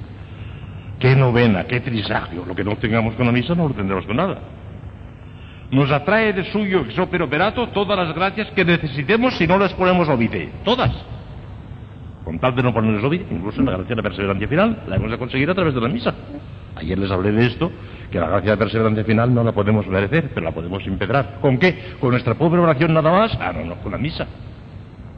Qué 0.98 1.14
novena, 1.16 1.64
qué 1.64 1.80
trisagio. 1.80 2.44
Lo 2.44 2.54
que 2.54 2.64
no 2.64 2.76
tengamos 2.76 3.14
con 3.14 3.26
la 3.26 3.32
misa 3.32 3.54
no 3.54 3.68
lo 3.68 3.74
tendremos 3.74 4.04
con 4.04 4.16
nada. 4.16 4.40
Nos 5.70 5.90
atrae 5.90 6.32
de 6.32 6.44
suyo 6.50 6.80
ex 6.80 6.98
operato 6.98 7.68
todas 7.68 7.96
las 7.98 8.14
gracias 8.14 8.50
que 8.50 8.64
necesitemos 8.64 9.34
si 9.36 9.46
no 9.46 9.58
las 9.58 9.72
ponemos 9.74 10.08
obite. 10.08 10.50
Todas 10.64 10.92
con 12.28 12.38
tal 12.38 12.54
de 12.54 12.62
no 12.62 12.74
ponerles 12.74 13.02
obvio, 13.02 13.22
incluso 13.30 13.62
la 13.62 13.78
gracia 13.78 13.96
de 13.96 14.02
perseverancia 14.02 14.46
final, 14.46 14.82
la 14.86 14.96
hemos 14.96 15.10
de 15.10 15.16
conseguir 15.16 15.48
a 15.48 15.54
través 15.54 15.74
de 15.74 15.80
la 15.80 15.88
misa. 15.88 16.14
Ayer 16.76 16.98
les 16.98 17.10
hablé 17.10 17.32
de 17.32 17.46
esto, 17.46 17.72
que 18.12 18.20
la 18.20 18.28
gracia 18.28 18.50
de 18.50 18.56
perseverancia 18.58 19.02
final 19.02 19.34
no 19.34 19.42
la 19.42 19.52
podemos 19.52 19.86
merecer, 19.86 20.28
pero 20.34 20.44
la 20.44 20.52
podemos 20.52 20.86
impedrar. 20.86 21.38
¿Con 21.40 21.56
qué? 21.56 21.94
¿Con 21.98 22.10
nuestra 22.10 22.34
pobre 22.34 22.60
oración 22.60 22.92
nada 22.92 23.10
más? 23.10 23.34
Ah, 23.40 23.50
no, 23.54 23.64
no, 23.64 23.76
con 23.76 23.92
la 23.92 23.96
misa. 23.96 24.26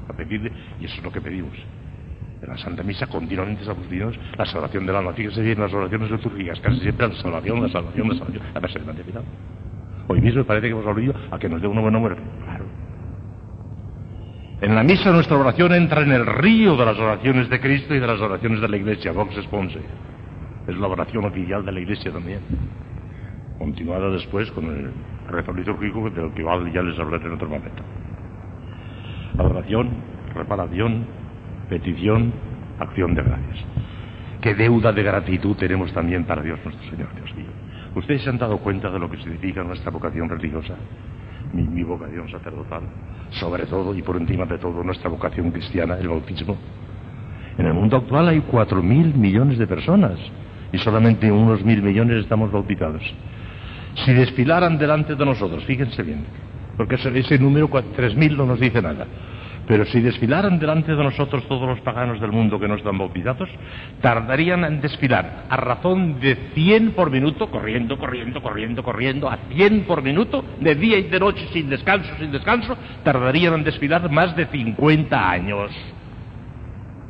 A 0.08 0.12
pedirle, 0.12 0.52
y 0.80 0.84
eso 0.84 0.98
es 0.98 1.02
lo 1.02 1.10
que 1.10 1.20
pedimos. 1.20 1.50
En 2.42 2.48
la 2.48 2.56
Santa 2.58 2.84
Misa 2.84 3.08
continuamente 3.08 3.64
pidiendo 3.88 4.16
la 4.38 4.46
salvación 4.46 4.86
del 4.86 4.94
alma. 4.94 5.12
Fíjense 5.12 5.42
bien 5.42 5.58
las 5.58 5.74
oraciones 5.74 6.12
litúrgicas, 6.12 6.60
casi 6.60 6.78
siempre 6.78 7.08
la 7.08 7.14
salvación, 7.16 7.60
la 7.60 7.68
salvación, 7.70 8.08
la 8.08 8.14
salvación, 8.14 8.42
la 8.54 8.60
perseverancia 8.60 9.04
final. 9.04 9.24
Hoy 10.06 10.20
mismo 10.20 10.44
parece 10.44 10.68
que 10.68 10.72
hemos 10.74 10.86
olvidado 10.86 11.18
a 11.32 11.40
que 11.40 11.48
nos 11.48 11.60
dé 11.60 11.66
una 11.66 11.80
buena 11.80 11.98
muerte. 11.98 12.22
En 14.60 14.74
la 14.74 14.82
misa 14.82 15.10
nuestra 15.10 15.38
oración 15.38 15.72
entra 15.72 16.02
en 16.02 16.12
el 16.12 16.26
río 16.26 16.76
de 16.76 16.84
las 16.84 16.98
oraciones 16.98 17.48
de 17.48 17.60
Cristo 17.60 17.94
y 17.94 17.98
de 17.98 18.06
las 18.06 18.20
oraciones 18.20 18.60
de 18.60 18.68
la 18.68 18.76
Iglesia, 18.76 19.10
Vox 19.12 19.34
Esponse. 19.38 19.80
Es 20.66 20.76
la 20.76 20.86
oración 20.86 21.24
oficial 21.24 21.64
de 21.64 21.72
la 21.72 21.80
Iglesia 21.80 22.12
también. 22.12 22.40
Continuada 23.58 24.10
después 24.10 24.50
con 24.52 24.66
el 24.66 24.92
rezo 25.30 25.54
litúrgico 25.54 26.10
del 26.10 26.34
que 26.34 26.44
ya 26.74 26.82
les 26.82 26.98
hablaré 26.98 27.24
en 27.24 27.32
otro 27.32 27.48
momento. 27.48 27.82
Adoración, 29.38 29.90
reparación, 30.34 31.06
petición, 31.70 32.30
acción 32.78 33.14
de 33.14 33.22
gracias. 33.22 33.64
Qué 34.42 34.54
deuda 34.54 34.92
de 34.92 35.02
gratitud 35.02 35.56
tenemos 35.56 35.90
también 35.94 36.24
para 36.26 36.42
Dios 36.42 36.60
nuestro 36.62 36.90
Señor, 36.90 37.08
Dios 37.14 37.34
mío. 37.34 37.50
¿Ustedes 37.94 38.22
se 38.22 38.28
han 38.28 38.36
dado 38.36 38.58
cuenta 38.58 38.90
de 38.90 38.98
lo 38.98 39.10
que 39.10 39.16
significa 39.16 39.62
nuestra 39.62 39.90
vocación 39.90 40.28
religiosa? 40.28 40.74
Mi, 41.52 41.82
vocación 41.82 42.28
sacerdotal, 42.30 42.82
sobre 43.30 43.66
todo 43.66 43.94
y 43.94 44.02
por 44.02 44.16
encima 44.16 44.46
de 44.46 44.58
todo 44.58 44.82
nuestra 44.84 45.08
vocación 45.08 45.50
cristiana, 45.50 45.98
el 45.98 46.08
bautismo. 46.08 46.56
En 47.58 47.66
el 47.66 47.74
mundo 47.74 47.96
actual 47.96 48.28
hay 48.28 48.40
cuatro 48.40 48.82
mil 48.82 49.14
millones 49.14 49.58
de 49.58 49.66
personas 49.66 50.18
y 50.72 50.78
solamente 50.78 51.30
unos 51.30 51.64
mil 51.64 51.82
millones 51.82 52.18
estamos 52.18 52.50
bautizados. 52.50 53.02
Si 54.04 54.12
desfilaran 54.12 54.78
delante 54.78 55.14
de 55.14 55.26
nosotros, 55.26 55.64
fíjense 55.64 56.02
bien, 56.02 56.24
porque 56.76 56.94
ese, 56.94 57.18
ese 57.18 57.38
número 57.38 57.68
tres 57.96 58.14
mil 58.14 58.36
no 58.36 58.46
nos 58.46 58.60
dice 58.60 58.80
nada, 58.80 59.06
Pero 59.70 59.84
si 59.84 60.00
desfilaran 60.00 60.58
delante 60.58 60.96
de 60.96 61.04
nosotros 61.04 61.46
todos 61.46 61.68
los 61.68 61.80
paganos 61.82 62.20
del 62.20 62.32
mundo 62.32 62.58
que 62.58 62.66
no 62.66 62.74
están 62.74 62.98
bautizados, 62.98 63.48
tardarían 64.00 64.64
en 64.64 64.80
desfilar 64.80 65.44
a 65.48 65.56
razón 65.56 66.18
de 66.18 66.34
100 66.54 66.90
por 66.90 67.08
minuto, 67.08 67.48
corriendo, 67.48 67.96
corriendo, 67.96 68.42
corriendo, 68.42 68.82
corriendo, 68.82 69.30
a 69.30 69.36
100 69.48 69.84
por 69.84 70.02
minuto, 70.02 70.44
de 70.58 70.74
día 70.74 70.98
y 70.98 71.04
de 71.04 71.20
noche, 71.20 71.46
sin 71.52 71.70
descanso, 71.70 72.10
sin 72.18 72.32
descanso, 72.32 72.76
tardarían 73.04 73.54
en 73.54 73.62
desfilar 73.62 74.10
más 74.10 74.34
de 74.34 74.46
50 74.46 75.30
años. 75.30 75.70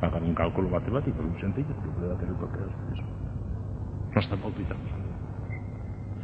Hagan 0.03 0.23
un 0.23 0.35
cálculo 0.35 0.68
matemático, 0.68 1.16
muy 1.23 1.40
sencillo, 1.40 1.68
que 1.68 1.88
puede 1.99 2.12
hacer 2.14 2.29
cualquier 2.29 2.66
No 4.14 4.20
están 4.20 4.42
bautizados. 4.42 4.83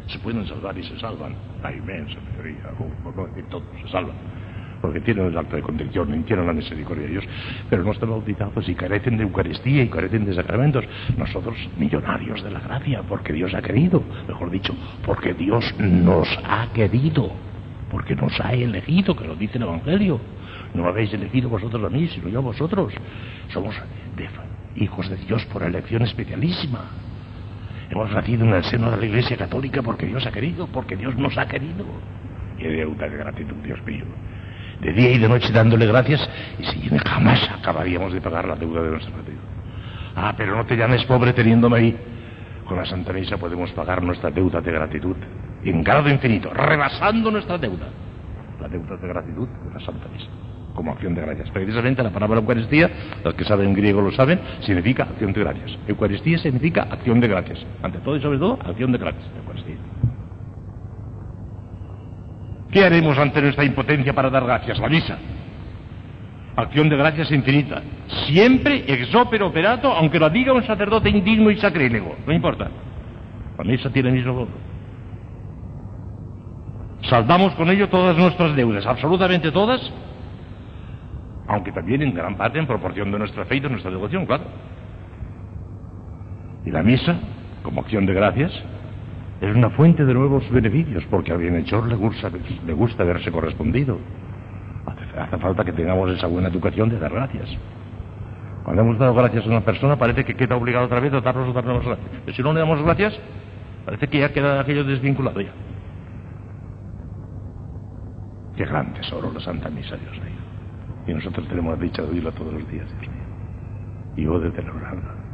Se 0.09 0.19
pueden 0.19 0.47
salvar 0.47 0.77
y 0.77 0.83
se 0.83 1.01
salvan. 1.01 1.35
La 1.63 1.73
inmensa 1.73 2.21
mayoría, 2.21 2.73
por 3.03 3.17
no 3.17 3.27
decir 3.27 3.47
todos, 3.49 3.65
se 3.81 3.89
salvan 3.89 4.46
porque 4.87 5.01
tienen 5.01 5.27
el 5.27 5.37
acto 5.37 5.57
de 5.57 5.63
contención 5.63 6.15
y 6.15 6.23
tienen 6.23 6.47
la 6.47 6.53
misericordia 6.53 7.07
de 7.07 7.11
Dios, 7.11 7.25
pero 7.69 7.83
no 7.83 7.91
están 7.91 8.09
bautizados 8.09 8.69
y 8.69 8.75
carecen 8.77 9.17
de 9.17 9.25
Eucaristía 9.25 9.83
y 9.83 9.89
carecen 9.89 10.25
de 10.25 10.33
sacramentos. 10.33 10.85
Nosotros, 11.19 11.57
millonarios 11.77 12.45
de 12.45 12.53
la 12.53 12.61
gracia, 12.61 13.03
porque 13.09 13.33
Dios 13.33 13.53
ha 13.55 13.63
querido, 13.63 14.01
mejor 14.29 14.49
dicho, 14.49 14.77
porque 15.05 15.35
Dios 15.35 15.75
nos 15.81 16.29
ha 16.45 16.69
querido, 16.73 17.33
porque 17.91 18.15
nos 18.15 18.41
ha 18.41 18.53
elegido, 18.53 19.17
que 19.17 19.27
lo 19.27 19.35
dice 19.35 19.59
el 19.59 19.65
Evangelio. 19.65 20.21
No 20.73 20.87
habéis 20.87 21.13
elegido 21.13 21.49
vosotros 21.49 21.83
a 21.83 21.89
mí, 21.89 22.07
sino 22.07 22.29
yo 22.29 22.39
a 22.39 22.43
vosotros. 22.43 22.93
Somos 23.49 23.75
hijos 24.77 25.11
de 25.11 25.17
Dios 25.17 25.45
por 25.47 25.65
elección 25.65 26.03
especialísima. 26.03 26.85
Hemos 27.91 28.13
nacido 28.13 28.45
en 28.45 28.55
el 28.55 28.63
seno 28.63 28.93
de 28.93 28.99
la 28.99 29.07
Iglesia 29.07 29.37
Católica 29.37 29.83
porque 29.83 30.07
Dios 30.07 30.25
ha 30.27 30.31
querido, 30.31 30.69
porque 30.69 30.97
Dios 30.97 31.17
nos 31.17 31.37
ha 31.37 31.49
querido. 31.49 31.85
Qué 32.57 32.69
deuda 32.69 33.09
de 33.09 33.17
gratitud, 33.17 33.57
Dios 33.65 33.85
mío 33.85 34.05
de 34.81 34.93
día 34.93 35.13
y 35.13 35.19
de 35.19 35.29
noche 35.29 35.53
dándole 35.53 35.87
gracias 35.87 36.29
y 36.59 36.65
si 36.65 36.89
jamás 36.99 37.51
acabaríamos 37.51 38.13
de 38.13 38.21
pagar 38.21 38.47
la 38.47 38.57
deuda 38.57 38.83
de 38.83 38.91
nuestra 38.91 39.13
gratitud. 39.13 39.41
Ah, 40.15 40.35
pero 40.37 40.57
no 40.57 40.65
te 40.65 40.77
llames 40.77 41.05
pobre 41.05 41.33
teniéndome 41.33 41.79
ahí. 41.79 41.97
Con 42.67 42.77
la 42.77 42.85
Santa 42.85 43.13
Misa 43.13 43.37
podemos 43.37 43.71
pagar 43.73 44.03
nuestra 44.03 44.31
deuda 44.31 44.61
de 44.61 44.73
gratitud 44.73 45.17
en 45.65 45.83
grado 45.83 46.09
infinito, 46.09 46.51
rebasando 46.53 47.31
nuestra 47.31 47.59
deuda. 47.59 47.87
La 48.61 48.69
deuda 48.69 48.97
de 48.97 49.09
gratitud 49.09 49.49
de 49.49 49.75
la 49.75 49.81
Santa 49.81 50.09
Misa, 50.09 50.29
como 50.75 50.93
acción 50.93 51.15
de 51.15 51.21
gracias. 51.21 51.51
Precisamente 51.51 52.03
la 52.03 52.11
palabra 52.11 52.39
Eucaristía, 52.39 52.91
los 53.25 53.35
que 53.35 53.45
saben 53.45 53.75
griego 53.75 54.01
lo 54.01 54.11
saben, 54.13 54.41
significa 54.61 55.05
acción 55.05 55.33
de 55.33 55.41
gracias. 55.41 55.79
Eucaristía 55.87 56.39
significa 56.39 56.83
acción 56.83 57.21
de 57.21 57.29
gracias. 57.29 57.65
Ante 57.83 57.99
todo 57.99 58.17
y 58.17 58.21
sobre 58.21 58.39
todo, 58.39 58.59
acción 58.65 58.93
de 58.93 58.99
gracias. 58.99 59.25
Eucaristía. 59.37 59.77
¿Qué 62.77 62.85
haremos 62.85 63.17
ante 63.17 63.41
nuestra 63.41 63.65
impotencia 63.65 64.13
para 64.13 64.29
dar 64.29 64.45
gracias? 64.45 64.79
La 64.79 64.91
misa. 64.91 65.17
Acción 66.57 66.91
de 66.91 66.97
gracias 66.99 67.33
infinita. 67.33 67.81
Siempre 68.27 68.85
ex 68.87 69.15
opera 69.15 69.47
operato, 69.47 69.91
aunque 69.91 70.19
lo 70.19 70.29
diga 70.29 70.53
un 70.53 70.63
sacerdote 70.63 71.09
indigno 71.09 71.51
y 71.51 71.57
sacrílego. 71.57 72.15
No 72.27 72.35
importa. 72.35 72.69
La 73.57 73.65
misa 73.65 73.89
tiene 73.89 74.11
el 74.11 74.17
mismo 74.17 74.35
voto. 74.35 74.53
Saldamos 77.05 77.55
con 77.55 77.71
ello 77.71 77.89
todas 77.89 78.15
nuestras 78.15 78.55
deudas, 78.55 78.85
absolutamente 78.85 79.51
todas, 79.53 79.81
aunque 81.49 81.73
también 81.73 82.03
en 82.03 82.13
gran 82.13 82.37
parte 82.37 82.59
en 82.59 82.67
proporción 82.67 83.11
de 83.11 83.21
nuestra 83.21 83.47
fe 83.47 83.57
y 83.57 83.61
de 83.61 83.71
nuestra 83.71 83.91
devoción, 83.91 84.27
claro. 84.27 84.45
Y 86.67 86.71
la 86.71 86.83
misa, 86.83 87.17
como 87.63 87.81
acción 87.81 88.05
de 88.05 88.13
gracias, 88.13 88.53
es 89.41 89.55
una 89.55 89.71
fuente 89.71 90.05
de 90.05 90.15
nuevos 90.15 90.51
beneficios, 90.51 91.05
porque 91.11 91.33
al 91.33 91.39
bienhechor 91.39 91.87
le 91.87 91.95
gusta, 91.95 92.31
le 92.31 92.73
gusta 92.73 93.05
verse 93.05 93.31
correspondido. 93.31 93.99
Hace, 94.87 95.39
falta 95.39 95.65
que 95.65 95.73
tengamos 95.73 96.11
esa 96.11 96.27
buena 96.27 96.49
educación 96.49 96.89
de 96.89 96.99
dar 96.99 97.13
gracias. 97.13 97.49
Cuando 98.65 98.83
hemos 98.83 98.99
dado 98.99 99.15
gracias 99.15 99.45
a 99.45 99.49
una 99.49 99.61
persona, 99.61 99.97
parece 99.97 100.25
que 100.25 100.35
queda 100.35 100.57
obligado 100.57 100.87
otra 100.87 101.01
vez 101.01 101.13
a 101.13 101.21
darnos 101.21 101.49
otras 101.49 101.65
gracias. 101.65 101.99
Pero 102.25 102.37
si 102.37 102.43
no 102.43 102.53
le 102.53 102.61
damos 102.61 102.83
gracias, 102.83 103.19
parece 103.85 104.09
que 104.09 104.21
ya 104.21 104.33
queda 104.33 104.61
aquello 104.61 104.85
desvinculado 104.85 105.41
ya. 105.41 105.53
Qué 108.57 108.65
gran 108.65 108.95
tesoro 108.95 109.31
la 109.33 109.41
Santa 109.41 109.69
Misa, 109.69 109.97
Dios 109.97 110.15
mío. 110.15 110.41
Y 111.07 111.15
nosotros 111.15 111.47
tenemos 111.47 111.79
la 111.79 111.85
dicha 111.85 112.03
de 112.03 112.09
oírla 112.09 112.33
todos 112.33 112.55
los 112.55 112.69
días, 112.71 112.87
Dios 113.01 113.13
mío. 113.13 113.27
Y 114.17 114.41
de 114.41 114.51
celebrarla. 114.51 115.26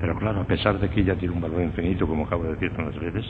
Pero 0.00 0.16
claro, 0.18 0.40
a 0.40 0.46
pesar 0.46 0.78
de 0.78 0.88
que 0.90 1.00
ella 1.00 1.16
tiene 1.16 1.34
un 1.34 1.40
valor 1.40 1.62
infinito, 1.62 2.06
como 2.06 2.24
acabo 2.24 2.44
de 2.44 2.54
decir 2.54 2.72
las 2.78 2.98
veces, 2.98 3.24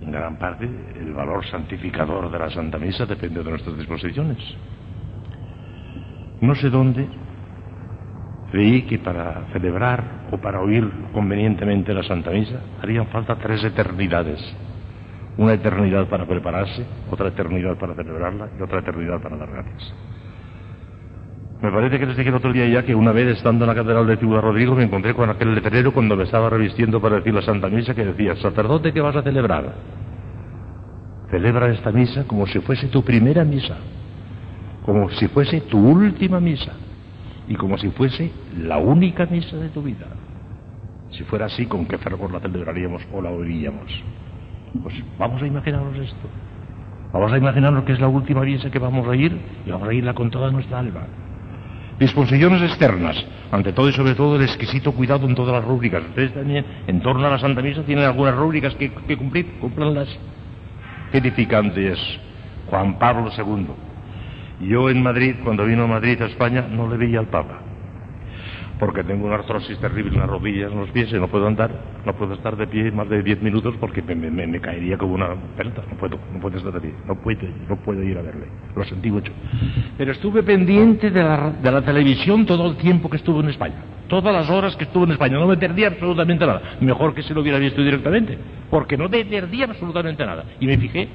en 0.00 0.10
gran 0.12 0.36
parte 0.38 0.64
el 0.64 1.12
valor 1.12 1.44
santificador 1.46 2.30
de 2.30 2.38
la 2.38 2.50
Santa 2.50 2.78
Misa 2.78 3.06
depende 3.06 3.42
de 3.42 3.50
nuestras 3.50 3.76
disposiciones. 3.76 4.38
No 6.40 6.54
sé 6.54 6.70
dónde 6.70 7.08
creí 8.52 8.82
que 8.82 8.98
para 8.98 9.46
celebrar 9.52 10.28
o 10.30 10.38
para 10.38 10.60
oír 10.60 10.88
convenientemente 11.12 11.94
la 11.94 12.02
Santa 12.02 12.30
Misa 12.30 12.60
harían 12.82 13.06
falta 13.08 13.36
tres 13.36 13.64
eternidades. 13.64 14.40
Una 15.38 15.54
eternidad 15.54 16.08
para 16.08 16.26
prepararse, 16.26 16.86
otra 17.10 17.28
eternidad 17.28 17.76
para 17.76 17.94
celebrarla 17.94 18.48
y 18.58 18.62
otra 18.62 18.80
eternidad 18.80 19.20
para 19.20 19.36
dar 19.36 19.50
gracias. 19.50 20.15
Me 21.62 21.70
parece 21.70 21.98
que 21.98 22.04
les 22.04 22.16
dije 22.16 22.28
el 22.28 22.34
otro 22.34 22.52
día 22.52 22.68
ya 22.68 22.82
que 22.82 22.94
una 22.94 23.12
vez 23.12 23.38
estando 23.38 23.64
en 23.64 23.68
la 23.68 23.74
catedral 23.74 24.06
de 24.06 24.18
Ciudad 24.18 24.42
Rodrigo 24.42 24.74
me 24.74 24.84
encontré 24.84 25.14
con 25.14 25.30
aquel 25.30 25.54
letrero 25.54 25.92
cuando 25.92 26.14
me 26.14 26.24
estaba 26.24 26.50
revistiendo 26.50 27.00
para 27.00 27.16
decir 27.16 27.32
la 27.32 27.40
Santa 27.40 27.68
Misa 27.68 27.94
que 27.94 28.04
decía, 28.04 28.36
sacerdote, 28.36 28.92
¿qué 28.92 29.00
vas 29.00 29.16
a 29.16 29.22
celebrar? 29.22 29.72
Celebra 31.30 31.68
esta 31.72 31.90
misa 31.90 32.24
como 32.26 32.46
si 32.46 32.60
fuese 32.60 32.88
tu 32.88 33.02
primera 33.02 33.42
misa, 33.42 33.78
como 34.84 35.08
si 35.10 35.28
fuese 35.28 35.62
tu 35.62 35.78
última 35.78 36.40
misa 36.40 36.72
y 37.48 37.54
como 37.54 37.78
si 37.78 37.88
fuese 37.90 38.30
la 38.58 38.76
única 38.76 39.24
misa 39.24 39.56
de 39.56 39.70
tu 39.70 39.82
vida. 39.82 40.06
Si 41.10 41.24
fuera 41.24 41.46
así, 41.46 41.64
¿con 41.66 41.86
qué 41.86 41.96
fervor 41.96 42.32
la 42.32 42.40
celebraríamos 42.40 43.02
o 43.12 43.22
la 43.22 43.30
oiríamos? 43.30 44.04
Pues 44.82 44.94
vamos 45.18 45.42
a 45.42 45.46
imaginarnos 45.46 45.96
esto. 45.96 46.28
Vamos 47.12 47.32
a 47.32 47.38
imaginarnos 47.38 47.84
que 47.84 47.92
es 47.92 48.00
la 48.00 48.08
última 48.08 48.42
misa 48.42 48.70
que 48.70 48.78
vamos 48.78 49.08
a 49.08 49.16
ir 49.16 49.40
y 49.64 49.70
vamos 49.70 49.88
a 49.88 49.94
irla 49.94 50.12
con 50.12 50.30
toda 50.30 50.50
nuestra 50.50 50.80
alma. 50.80 51.06
Disposiciones 51.98 52.62
externas, 52.62 53.16
ante 53.50 53.72
todo 53.72 53.88
y 53.88 53.92
sobre 53.92 54.14
todo 54.14 54.36
el 54.36 54.42
exquisito 54.42 54.92
cuidado 54.92 55.26
en 55.26 55.34
todas 55.34 55.54
las 55.54 55.64
rúbricas. 55.64 56.02
Ustedes 56.02 56.34
también, 56.34 56.64
en 56.86 57.00
torno 57.00 57.26
a 57.26 57.30
la 57.30 57.38
Santa 57.38 57.62
Misa, 57.62 57.82
tienen 57.84 58.04
algunas 58.04 58.34
rúbricas 58.34 58.74
que, 58.74 58.90
cumplir, 59.16 59.58
cumplanlas. 59.60 60.08
Qué 61.10 61.18
edificante 61.18 61.92
es 61.92 61.98
Juan 62.68 62.98
Pablo 62.98 63.30
II. 63.36 64.68
Yo 64.68 64.90
en 64.90 65.02
Madrid, 65.02 65.36
cuando 65.42 65.64
vino 65.64 65.84
a 65.84 65.86
Madrid, 65.86 66.20
a 66.20 66.26
España, 66.26 66.66
no 66.70 66.88
le 66.88 66.96
veía 66.96 67.18
al 67.18 67.28
Papa 67.28 67.65
porque 68.78 69.02
tengo 69.04 69.26
una 69.26 69.36
artrosis 69.36 69.78
terrible 69.78 70.14
en 70.14 70.20
las 70.20 70.28
rodillas, 70.28 70.70
en 70.70 70.78
los 70.78 70.90
pies, 70.90 71.10
y 71.10 71.14
no 71.14 71.28
puedo 71.28 71.46
andar, 71.46 71.70
no 72.04 72.12
puedo 72.14 72.34
estar 72.34 72.56
de 72.56 72.66
pie 72.66 72.90
más 72.90 73.08
de 73.08 73.22
diez 73.22 73.40
minutos 73.40 73.74
porque 73.80 74.02
me, 74.02 74.60
caería 74.60 74.98
como 74.98 75.14
una 75.14 75.34
pelota, 75.56 75.82
no 75.90 75.96
puedo, 75.96 76.18
no 76.32 76.40
puedo 76.40 76.56
estar 76.58 76.72
de 76.72 76.80
pie, 76.80 76.94
no 77.06 77.14
puedo, 77.16 77.48
no 77.68 77.76
puedo 77.76 78.02
ir 78.02 78.18
a 78.18 78.22
verle, 78.22 78.46
lo 78.74 78.84
sentí 78.84 79.10
mucho. 79.10 79.32
Pero 79.96 80.12
estuve 80.12 80.42
pendiente 80.42 81.10
de 81.10 81.22
la, 81.22 81.50
de 81.50 81.72
la 81.72 81.82
televisión 81.82 82.44
todo 82.44 82.70
el 82.70 82.76
tiempo 82.76 83.08
que 83.08 83.16
estuve 83.16 83.40
en 83.40 83.48
España, 83.48 83.76
todas 84.08 84.32
las 84.32 84.50
horas 84.50 84.76
que 84.76 84.84
estuve 84.84 85.04
en 85.04 85.12
España, 85.12 85.38
no 85.38 85.46
me 85.46 85.56
perdí 85.56 85.84
absolutamente 85.84 86.46
nada, 86.46 86.76
mejor 86.80 87.14
que 87.14 87.22
si 87.22 87.32
lo 87.32 87.40
hubiera 87.40 87.58
visto 87.58 87.82
directamente, 87.82 88.38
porque 88.70 88.96
no 88.96 89.08
me 89.08 89.24
perdí 89.24 89.62
absolutamente 89.62 90.24
nada, 90.26 90.44
y 90.60 90.66
me 90.66 90.76
fijé 90.76 91.08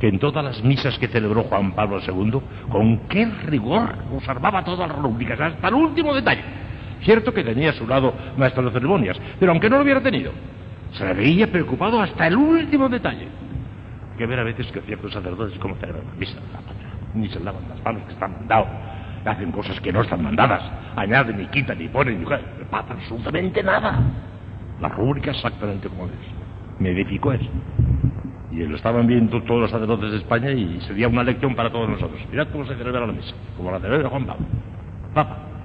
que 0.00 0.08
en 0.08 0.18
todas 0.18 0.44
las 0.44 0.62
misas 0.62 0.98
que 0.98 1.08
celebró 1.08 1.44
Juan 1.44 1.72
Pablo 1.72 2.00
II, 2.06 2.40
con 2.68 2.98
qué 3.08 3.26
rigor 3.46 3.94
observaba 4.14 4.62
todas 4.64 4.88
las 4.88 4.98
rúbricas, 4.98 5.40
hasta 5.40 5.68
el 5.68 5.74
último 5.74 6.14
detalle. 6.14 6.65
Cierto 7.02 7.32
que 7.32 7.44
tenía 7.44 7.70
a 7.70 7.72
su 7.74 7.86
lado 7.86 8.14
maestro 8.36 8.64
de 8.64 8.70
ceremonias, 8.72 9.16
pero 9.38 9.52
aunque 9.52 9.70
no 9.70 9.76
lo 9.76 9.82
hubiera 9.82 10.02
tenido, 10.02 10.32
se 10.92 11.04
le 11.04 11.14
veía 11.14 11.50
preocupado 11.50 12.00
hasta 12.00 12.26
el 12.26 12.36
último 12.36 12.88
detalle. 12.88 13.28
Que 14.16 14.26
ver 14.26 14.40
a 14.40 14.44
veces 14.44 14.66
que 14.72 14.80
ciertos 14.80 15.12
sacerdotes 15.12 15.58
como 15.58 15.76
celebran 15.76 16.06
la 16.06 16.14
misa, 16.14 16.38
ni 17.14 17.28
se 17.28 17.40
lavan 17.40 17.68
las 17.68 17.82
manos 17.84 18.02
que 18.04 18.12
están 18.12 18.32
mandados, 18.32 18.68
hacen 19.24 19.52
cosas 19.52 19.80
que 19.80 19.92
no 19.92 20.02
están 20.02 20.22
mandadas, 20.22 20.62
añaden 20.96 21.36
ni 21.36 21.46
quitan 21.46 21.78
ni 21.78 21.88
ponen, 21.88 22.20
ni 22.20 22.26
pasa 22.70 22.94
absolutamente 22.94 23.62
nada. 23.62 23.98
La 24.80 24.88
rúbrica 24.88 25.30
exactamente 25.30 25.88
como 25.88 26.06
es. 26.06 26.12
Me 26.78 26.90
edificó 26.90 27.32
eso. 27.32 27.48
Y 28.52 28.56
lo 28.64 28.76
estaban 28.76 29.06
viendo 29.06 29.42
todos 29.42 29.62
los 29.62 29.70
sacerdotes 29.70 30.10
de 30.12 30.16
España 30.18 30.50
y 30.50 30.80
sería 30.82 31.08
una 31.08 31.22
lección 31.22 31.54
para 31.54 31.70
todos 31.70 31.88
nosotros. 31.88 32.20
Mirad 32.30 32.48
cómo 32.52 32.64
se 32.66 32.74
celebra 32.74 33.06
la 33.06 33.12
misa, 33.12 33.34
como 33.56 33.70
la 33.70 33.80
celebra 33.80 34.08
Juan 34.08 34.24
Pablo. 34.24 34.46
Papa. 35.14 35.55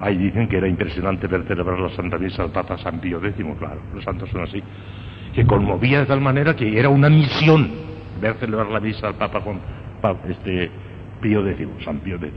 Ahí 0.00 0.16
dicen 0.16 0.48
que 0.48 0.58
era 0.58 0.68
impresionante 0.68 1.26
ver 1.26 1.44
celebrar 1.44 1.78
la 1.78 1.90
Santa 1.90 2.18
Misa 2.18 2.44
al 2.44 2.50
Papa 2.50 2.78
San 2.78 3.00
Pío 3.00 3.18
X, 3.24 3.44
claro, 3.58 3.80
los 3.94 4.04
santos 4.04 4.28
son 4.30 4.42
así, 4.42 4.62
que 5.34 5.44
conmovía 5.44 6.00
de 6.00 6.06
tal 6.06 6.20
manera 6.20 6.54
que 6.54 6.78
era 6.78 6.88
una 6.88 7.08
misión 7.08 7.68
ver 8.20 8.34
celebrar 8.36 8.68
la 8.68 8.80
misa 8.80 9.08
al 9.08 9.14
Papa 9.14 9.40
con 9.40 9.60
este, 10.28 10.70
Pío 11.20 11.46
X, 11.46 11.68
San 11.84 11.98
Pío 11.98 12.16
X. 12.16 12.32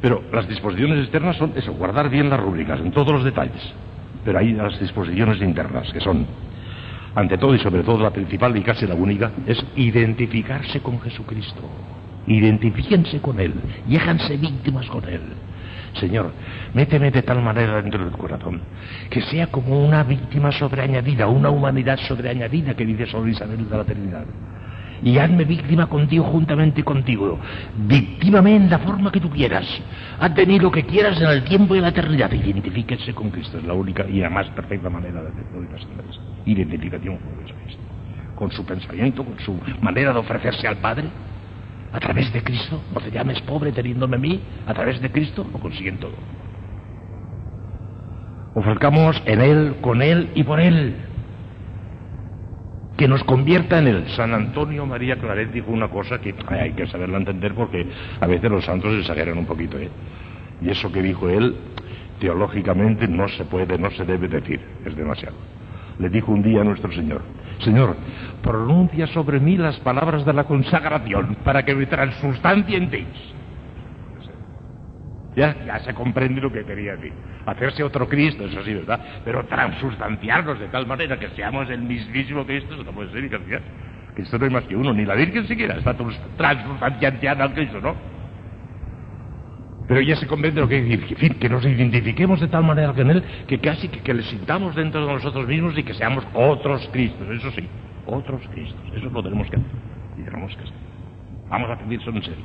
Pero 0.00 0.22
las 0.32 0.48
disposiciones 0.48 1.00
externas 1.00 1.36
son 1.36 1.52
eso, 1.56 1.72
guardar 1.74 2.08
bien 2.08 2.30
las 2.30 2.40
rúbricas 2.40 2.80
en 2.80 2.90
todos 2.90 3.12
los 3.12 3.24
detalles. 3.24 3.74
Pero 4.24 4.38
hay 4.38 4.52
las 4.52 4.78
disposiciones 4.80 5.40
internas, 5.42 5.92
que 5.92 6.00
son 6.00 6.26
ante 7.14 7.36
todo 7.38 7.54
y 7.54 7.58
sobre 7.58 7.82
todo 7.82 8.02
la 8.02 8.10
principal 8.10 8.56
y 8.56 8.62
casi 8.62 8.86
la 8.86 8.94
única, 8.94 9.32
es 9.46 9.62
identificarse 9.76 10.80
con 10.80 11.00
Jesucristo. 11.00 11.62
Identifíquense 12.30 13.20
con 13.20 13.40
Él 13.40 13.54
y 13.88 13.96
háganse 13.96 14.36
víctimas 14.36 14.86
con 14.86 15.02
Él. 15.08 15.20
Señor, 15.94 16.32
méteme 16.74 17.10
de 17.10 17.22
tal 17.22 17.42
manera 17.42 17.82
dentro 17.82 18.04
del 18.04 18.16
corazón 18.16 18.60
que 19.10 19.20
sea 19.22 19.48
como 19.48 19.84
una 19.84 20.04
víctima 20.04 20.52
sobreañadida, 20.52 21.26
una 21.26 21.50
humanidad 21.50 21.98
sobreañadida 22.06 22.74
que 22.74 22.86
dice 22.86 23.06
Sor 23.06 23.28
Isabel 23.28 23.68
de 23.68 23.76
la 23.76 23.84
Trinidad. 23.84 24.24
Y 25.02 25.18
hazme 25.18 25.44
víctima 25.44 25.88
contigo 25.88 26.24
juntamente 26.24 26.84
contigo. 26.84 27.36
Víctimame 27.88 28.54
en 28.54 28.70
la 28.70 28.78
forma 28.78 29.10
que 29.10 29.18
tú 29.18 29.28
quieras. 29.30 29.66
Haz 30.20 30.32
de 30.32 30.46
mí 30.46 30.60
lo 30.60 30.70
que 30.70 30.84
quieras 30.84 31.20
en 31.20 31.30
el 31.30 31.42
tiempo 31.42 31.74
y 31.74 31.78
en 31.78 31.82
la 31.82 31.88
eternidad. 31.88 32.30
Identifíquese 32.30 33.12
con 33.12 33.30
Cristo. 33.30 33.58
Es 33.58 33.64
la 33.64 33.72
única 33.72 34.06
y 34.06 34.20
la 34.20 34.30
más 34.30 34.46
perfecta 34.50 34.88
manera 34.88 35.20
de 35.22 35.28
hacerlo 35.30 35.66
y 36.44 36.52
Identificación 36.52 37.16
con 37.16 37.42
Jesucristo. 37.42 37.82
Con 38.36 38.52
su 38.52 38.64
pensamiento, 38.64 39.24
con 39.24 39.38
su 39.40 39.58
manera 39.80 40.12
de 40.12 40.18
ofrecerse 40.20 40.68
al 40.68 40.76
Padre 40.76 41.08
a 41.92 42.00
través 42.00 42.32
de 42.32 42.42
Cristo, 42.42 42.80
no 42.94 43.00
te 43.00 43.10
llames 43.10 43.40
pobre 43.42 43.72
teniéndome 43.72 44.16
a 44.16 44.18
mí, 44.20 44.40
a 44.66 44.74
través 44.74 45.00
de 45.00 45.10
Cristo 45.10 45.46
lo 45.52 45.58
consiguen 45.58 45.98
todo. 45.98 46.14
Ofrezcamos 48.54 49.22
en 49.26 49.40
Él, 49.40 49.76
con 49.80 50.02
Él 50.02 50.30
y 50.34 50.42
por 50.42 50.60
Él. 50.60 50.96
Que 52.96 53.08
nos 53.08 53.22
convierta 53.24 53.78
en 53.78 53.86
Él. 53.86 54.04
San 54.16 54.34
Antonio 54.34 54.84
María 54.86 55.16
Claret 55.16 55.50
dijo 55.52 55.70
una 55.70 55.88
cosa 55.88 56.20
que 56.20 56.34
hay 56.48 56.72
que 56.72 56.86
saberla 56.88 57.18
entender 57.18 57.54
porque 57.54 57.86
a 58.20 58.26
veces 58.26 58.50
los 58.50 58.64
santos 58.64 58.92
exageran 58.98 59.38
un 59.38 59.46
poquito. 59.46 59.78
¿eh? 59.78 59.88
Y 60.60 60.68
eso 60.68 60.92
que 60.92 61.00
dijo 61.00 61.28
él, 61.28 61.56
teológicamente 62.18 63.08
no 63.08 63.28
se 63.28 63.44
puede, 63.44 63.78
no 63.78 63.90
se 63.92 64.04
debe 64.04 64.28
decir, 64.28 64.60
es 64.84 64.94
demasiado. 64.94 65.36
Le 66.00 66.08
dijo 66.08 66.32
un 66.32 66.42
día 66.42 66.62
a 66.62 66.64
nuestro 66.64 66.90
Señor, 66.92 67.22
Señor, 67.58 67.94
pronuncia 68.42 69.06
sobre 69.08 69.38
mí 69.38 69.58
las 69.58 69.78
palabras 69.80 70.24
de 70.24 70.32
la 70.32 70.44
consagración 70.44 71.36
para 71.44 71.62
que 71.62 71.74
me 71.74 71.86
ti. 72.90 73.06
Ya, 75.36 75.54
ya 75.64 75.78
se 75.80 75.92
comprende 75.92 76.40
lo 76.40 76.50
que 76.50 76.64
quería 76.64 76.96
decir. 76.96 77.12
Hacerse 77.44 77.84
otro 77.84 78.08
Cristo, 78.08 78.46
eso 78.46 78.62
sí, 78.64 78.74
¿verdad? 78.74 78.98
Pero 79.24 79.44
transustanciarnos 79.44 80.58
de 80.58 80.68
tal 80.68 80.86
manera 80.86 81.18
que 81.18 81.28
seamos 81.30 81.68
el 81.68 81.82
mismísimo 81.82 82.46
Cristo, 82.46 82.74
eso 82.74 82.84
no 82.84 82.92
puede 82.92 83.12
ser, 83.12 83.28
Que 83.28 83.60
Cristo 84.14 84.38
no 84.38 84.44
hay 84.46 84.50
más 84.50 84.64
que 84.64 84.76
uno, 84.76 84.94
ni 84.94 85.04
la 85.04 85.14
Virgen 85.14 85.46
siquiera 85.46 85.76
está 85.76 85.94
transustanciando 85.94 87.44
al 87.44 87.52
Cristo, 87.52 87.78
¿no? 87.80 87.94
Pero 89.90 90.02
ya 90.02 90.14
se 90.14 90.28
comprende 90.28 90.60
lo 90.60 90.68
que 90.68 90.80
decir, 90.80 91.34
que 91.34 91.48
nos 91.48 91.64
identifiquemos 91.66 92.38
de 92.38 92.46
tal 92.46 92.62
manera 92.62 92.92
con 92.92 93.10
Él 93.10 93.24
que 93.48 93.58
casi 93.58 93.88
que, 93.88 94.14
le 94.14 94.22
sintamos 94.22 94.76
dentro 94.76 95.04
de 95.04 95.14
nosotros 95.14 95.48
mismos 95.48 95.76
y 95.76 95.82
que 95.82 95.94
seamos 95.94 96.24
otros 96.32 96.88
Cristos, 96.92 97.28
eso 97.28 97.50
sí, 97.50 97.66
otros 98.06 98.40
Cristos. 98.54 98.80
Eso 98.94 99.10
lo 99.10 99.20
tenemos 99.20 99.50
que 99.50 99.56
hacer. 99.56 99.70
Y 100.16 100.22
tenemos 100.22 100.54
que 100.54 100.62
hacer. 100.62 100.76
Vamos 101.48 101.70
a 101.70 101.76
pedirlo 101.76 102.12
en 102.12 102.22
serio. 102.22 102.44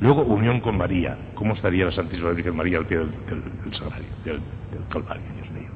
Luego, 0.00 0.22
unión 0.22 0.60
con 0.60 0.78
María. 0.78 1.18
¿Cómo 1.34 1.52
estaría 1.52 1.84
la 1.84 1.92
Santísima 1.92 2.30
Virgen 2.30 2.56
María 2.56 2.78
al 2.78 2.86
pie 2.86 2.96
del, 2.96 3.10
del, 3.10 3.74
Sagrario, 3.74 4.06
del, 4.24 4.40
Calvario, 4.88 5.22
Dios 5.34 5.50
mío? 5.50 5.68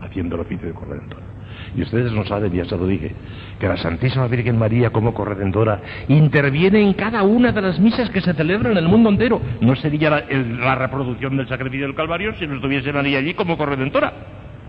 Haciendo 0.00 0.34
el 0.34 0.40
oficio 0.40 0.66
de 0.66 0.74
corredentora. 0.74 1.31
Y 1.76 1.82
ustedes 1.82 2.12
no 2.12 2.24
saben, 2.24 2.52
ya 2.52 2.64
se 2.64 2.76
lo 2.76 2.86
dije, 2.86 3.14
que 3.58 3.68
la 3.68 3.76
Santísima 3.76 4.26
Virgen 4.26 4.58
María 4.58 4.90
como 4.90 5.14
corredentora 5.14 5.80
interviene 6.08 6.80
en 6.80 6.92
cada 6.94 7.22
una 7.22 7.52
de 7.52 7.62
las 7.62 7.78
misas 7.78 8.10
que 8.10 8.20
se 8.20 8.34
celebran 8.34 8.72
en 8.72 8.78
el 8.78 8.88
mundo 8.88 9.08
entero. 9.08 9.40
No 9.60 9.74
sería 9.76 10.10
la, 10.10 10.74
reproducción 10.74 11.36
del 11.36 11.48
sacrificio 11.48 11.86
del 11.86 11.94
Calvario 11.94 12.34
si 12.38 12.46
no 12.46 12.56
estuviese 12.56 12.92
María 12.92 13.18
allí 13.18 13.34
como 13.34 13.56
corredentora. 13.56 14.12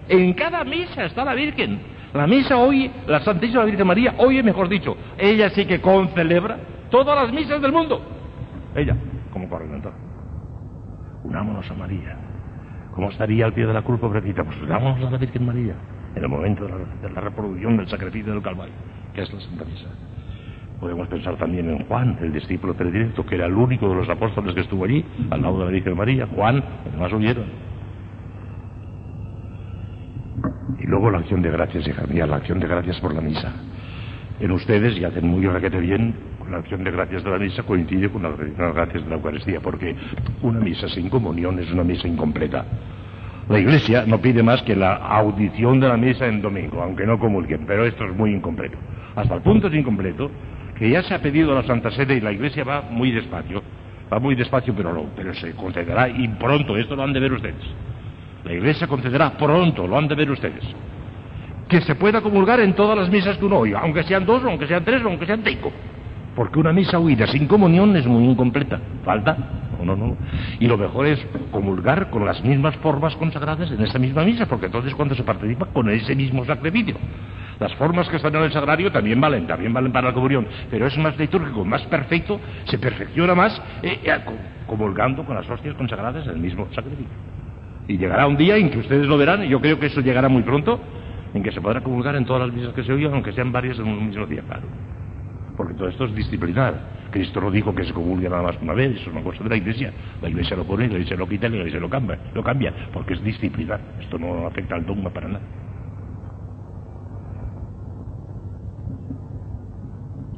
En 0.08 0.34
cada 0.34 0.64
misa 0.64 1.06
está 1.06 1.26
la 1.26 1.34
Virgen. 1.34 1.80
La 2.14 2.28
misa 2.28 2.58
hoy, 2.58 2.92
la 3.08 3.22
Santísima 3.22 3.64
Virgen 3.66 3.88
María, 3.88 4.16
oye 4.18 4.44
mejor 4.44 4.70
dicho, 4.70 4.96
ella 5.18 5.50
sí 5.50 5.66
que 5.66 5.82
concelebra 5.82 6.58
todas 6.92 7.16
las 7.16 7.34
misas 7.34 7.62
del 7.62 7.72
mundo. 7.72 8.02
Ella, 8.76 8.96
como 9.32 9.50
corredentora. 9.50 9.96
Unámonos 11.24 11.70
a 11.70 11.74
María. 11.74 12.18
¿Cómo 12.94 13.10
estaría 13.10 13.46
al 13.46 13.54
pie 13.54 13.66
de 13.66 13.74
la 13.74 13.82
cruz, 13.82 14.00
pobrecita? 14.00 14.44
Pues 14.44 14.62
unámonos 14.62 15.08
a 15.08 15.10
la 15.10 15.18
Virgen 15.18 15.46
María 15.46 15.76
en 16.16 16.24
el 16.24 16.30
momento 16.30 16.66
de 16.66 17.10
la, 17.10 17.22
reproducción 17.22 17.78
del 17.78 17.88
sacrificio 17.88 18.34
del 18.34 18.42
Calvario, 18.42 18.74
que 19.14 19.22
es 19.22 19.34
la 19.34 19.40
Santa 19.42 19.66
Misa. 19.66 19.88
Podemos 20.80 21.08
pensar 21.08 21.38
también 21.38 21.70
en 21.70 21.86
Juan, 21.86 22.18
el 22.22 22.34
discípulo 22.34 22.74
predilecto, 22.74 23.26
que 23.26 23.36
era 23.36 23.46
el 23.46 23.54
único 23.54 23.88
de 23.90 23.96
los 23.96 24.10
apóstoles 24.10 24.54
que 24.54 24.62
estuvo 24.62 24.84
allí, 24.86 25.04
al 25.30 25.42
lado 25.42 25.60
de 25.60 25.66
la 25.66 25.72
Virgen 25.72 25.96
María. 25.96 26.28
Juan, 26.28 26.64
el 26.92 27.00
más 27.00 27.14
huyeron. 27.14 27.46
Y 30.80 30.86
luego 30.86 31.10
la 31.10 31.20
acción 31.20 31.42
de 31.42 31.50
gracias, 31.50 31.88
hija 31.88 32.06
mía, 32.06 32.28
la 32.28 32.38
acción 32.38 32.60
de 32.60 32.68
gracias 32.68 33.00
por 33.00 33.14
la 33.14 33.22
misa. 33.22 33.54
En 34.40 34.52
ustedes, 34.52 34.98
y 34.98 35.06
hacen 35.06 35.26
muy 35.26 35.46
requete 35.48 35.80
bien, 35.80 36.16
la 36.50 36.58
acción 36.58 36.84
de 36.84 36.92
gracias 36.92 37.24
de 37.24 37.30
la 37.30 37.40
misa 37.40 37.64
coincide 37.64 38.10
con 38.10 38.24
las 38.24 38.38
gracias 38.38 39.04
de 39.04 39.10
la 39.10 39.16
Eucaristía, 39.16 39.60
porque 39.62 39.96
una 40.42 40.60
misa 40.60 40.90
sin 40.90 41.10
comunión 41.10 41.58
es 41.60 41.72
una 41.72 41.84
misa 41.84 42.08
incompleta. 42.08 42.66
La 43.50 43.60
Iglesia 43.60 44.06
no 44.08 44.20
pide 44.20 44.42
más 44.42 44.62
que 44.64 44.76
la 44.76 44.96
audición 44.96 45.80
de 45.82 45.90
la 45.90 45.98
misa 45.98 46.28
en 46.28 46.42
domingo, 46.42 46.82
aunque 46.82 47.06
no 47.06 47.20
comulguen, 47.20 47.66
pero 47.68 47.86
esto 47.86 48.06
es 48.06 48.16
muy 48.16 48.32
incompleto. 48.32 48.78
Hasta 49.16 49.36
el 49.36 49.42
punto 49.42 49.68
es 49.68 49.74
incompleto 49.74 50.32
que 50.78 50.90
ya 50.90 51.04
se 51.04 51.14
ha 51.14 51.22
pedido 51.22 51.52
a 51.52 51.56
la 51.56 51.64
Santa 51.64 51.92
Sede 51.92 52.16
y 52.16 52.22
la 52.22 52.32
Iglesia 52.32 52.64
va 52.64 52.82
muy 52.82 53.12
despacio, 53.12 53.62
va 54.12 54.20
muy 54.20 54.36
despacio, 54.36 54.74
pero, 54.74 54.94
no, 54.94 55.08
pero 55.16 55.34
se 55.34 55.54
concederá 55.56 56.08
y 56.08 56.28
pronto, 56.30 56.78
esto 56.78 56.96
lo 56.96 57.04
han 57.04 57.12
de 57.12 57.20
ver 57.20 57.34
ustedes. 57.34 57.64
La 58.46 58.54
Iglesia 58.54 58.88
concederá 58.88 59.32
pronto, 59.32 59.88
lo 59.88 59.98
han 59.98 60.08
de 60.08 60.16
ver 60.16 60.32
ustedes. 60.32 60.64
Que 61.68 61.82
se 61.82 61.96
pueda 61.96 62.22
comulgar 62.22 62.62
en 62.62 62.74
todas 62.74 62.98
las 62.98 63.10
misas 63.10 63.38
que 63.38 63.46
uno 63.46 63.58
oiga, 63.58 63.80
aunque 63.82 64.04
sean 64.04 64.26
dos, 64.26 64.42
aunque 64.46 64.68
sean 64.68 64.86
tres, 64.86 65.02
aunque 65.04 65.26
sean 65.26 65.42
cinco. 65.46 65.72
Porque 66.34 66.60
una 66.60 66.72
misa 66.72 66.98
oída 66.98 67.28
sin 67.28 67.46
comunión 67.48 67.96
es 67.98 68.08
muy 68.08 68.24
incompleta. 68.24 68.80
Falta 69.04 69.63
no, 69.86 69.96
no. 69.96 70.18
Y 70.60 70.68
lo 70.68 70.78
mejor 70.78 71.08
es 71.08 71.26
comulgar 71.52 72.10
con 72.10 72.26
las 72.26 72.44
mismas 72.44 72.76
formas 72.78 73.16
consagradas 73.16 73.72
en 73.72 73.82
esa 73.82 74.00
misma 74.00 74.24
misa, 74.24 74.46
porque 74.48 74.68
entonces 74.68 74.94
cuando 74.96 75.16
se 75.16 75.24
participa 75.24 75.66
con 75.68 75.90
ese 75.90 76.16
mismo 76.16 76.46
sacrificio. 76.46 76.96
Las 77.60 77.74
formas 77.76 78.10
que 78.10 78.18
están 78.18 78.36
en 78.36 78.44
el 78.44 78.52
sagrario 78.52 78.92
también 78.92 79.22
valen, 79.22 79.48
también 79.48 79.74
valen 79.74 79.92
para 79.92 80.10
la 80.10 80.14
comunión, 80.14 80.48
pero 80.70 80.88
es 80.88 80.98
más 80.98 81.18
litúrgico, 81.18 81.64
más 81.64 81.84
perfecto, 81.84 82.40
se 82.66 82.78
perfecciona 82.78 83.36
más 83.36 83.62
eh, 83.82 84.00
eh, 84.04 84.20
comulgando 84.68 85.24
con 85.24 85.36
las 85.36 85.50
hostias 85.50 85.76
consagradas 85.76 86.26
en 86.26 86.34
el 86.34 86.40
mismo 86.40 86.68
sacrificio. 86.74 87.14
Y 87.88 87.98
llegará 87.98 88.28
un 88.28 88.38
día 88.38 88.58
en 88.58 88.70
que 88.70 88.80
ustedes 88.80 89.06
lo 89.06 89.18
verán, 89.18 89.44
y 89.44 89.50
yo 89.50 89.62
creo 89.62 89.80
que 89.80 89.88
eso 89.88 90.02
llegará 90.02 90.30
muy 90.30 90.42
pronto, 90.44 90.80
en 91.34 91.44
que 91.44 91.52
se 91.52 91.62
podrá 91.62 91.82
comulgar 91.82 92.16
en 92.16 92.26
todas 92.26 92.48
las 92.48 92.56
misas 92.56 92.74
que 92.74 92.84
se 92.84 92.92
oigan, 92.92 93.14
aunque 93.14 93.34
sean 93.34 93.52
varias 93.52 93.78
en 93.80 93.88
un 93.88 94.08
mismo 94.08 94.26
día, 94.26 94.42
claro. 94.42 94.64
Porque 95.58 95.74
todo 95.74 95.88
esto 95.88 96.06
es 96.06 96.16
disciplinar. 96.16 96.93
Cristo 97.14 97.40
no 97.40 97.52
dijo 97.52 97.76
que 97.76 97.86
se 97.86 97.94
comulgue 97.94 98.28
nada 98.28 98.42
más 98.42 98.58
una 98.60 98.74
vez, 98.74 98.94
eso 98.94 99.02
es 99.02 99.08
una 99.16 99.22
cosa 99.22 99.44
de 99.44 99.50
la 99.52 99.56
Iglesia. 99.56 99.94
La 100.20 100.30
Iglesia 100.30 100.58
lo 100.58 100.66
pone, 100.66 100.88
la 100.88 100.96
Iglesia 100.96 101.16
lo 101.16 101.28
quita 101.28 101.46
y 101.46 101.52
la 101.52 101.58
Iglesia 101.58 101.80
lo 101.80 101.88
cambia, 101.88 102.18
lo 102.34 102.44
cambia, 102.44 102.74
porque 102.92 103.14
es 103.14 103.24
disciplina. 103.24 103.80
Esto 104.02 104.18
no 104.18 104.48
afecta 104.48 104.76
al 104.76 104.86
dogma 104.86 105.12
para 105.12 105.28
nada. 105.28 105.46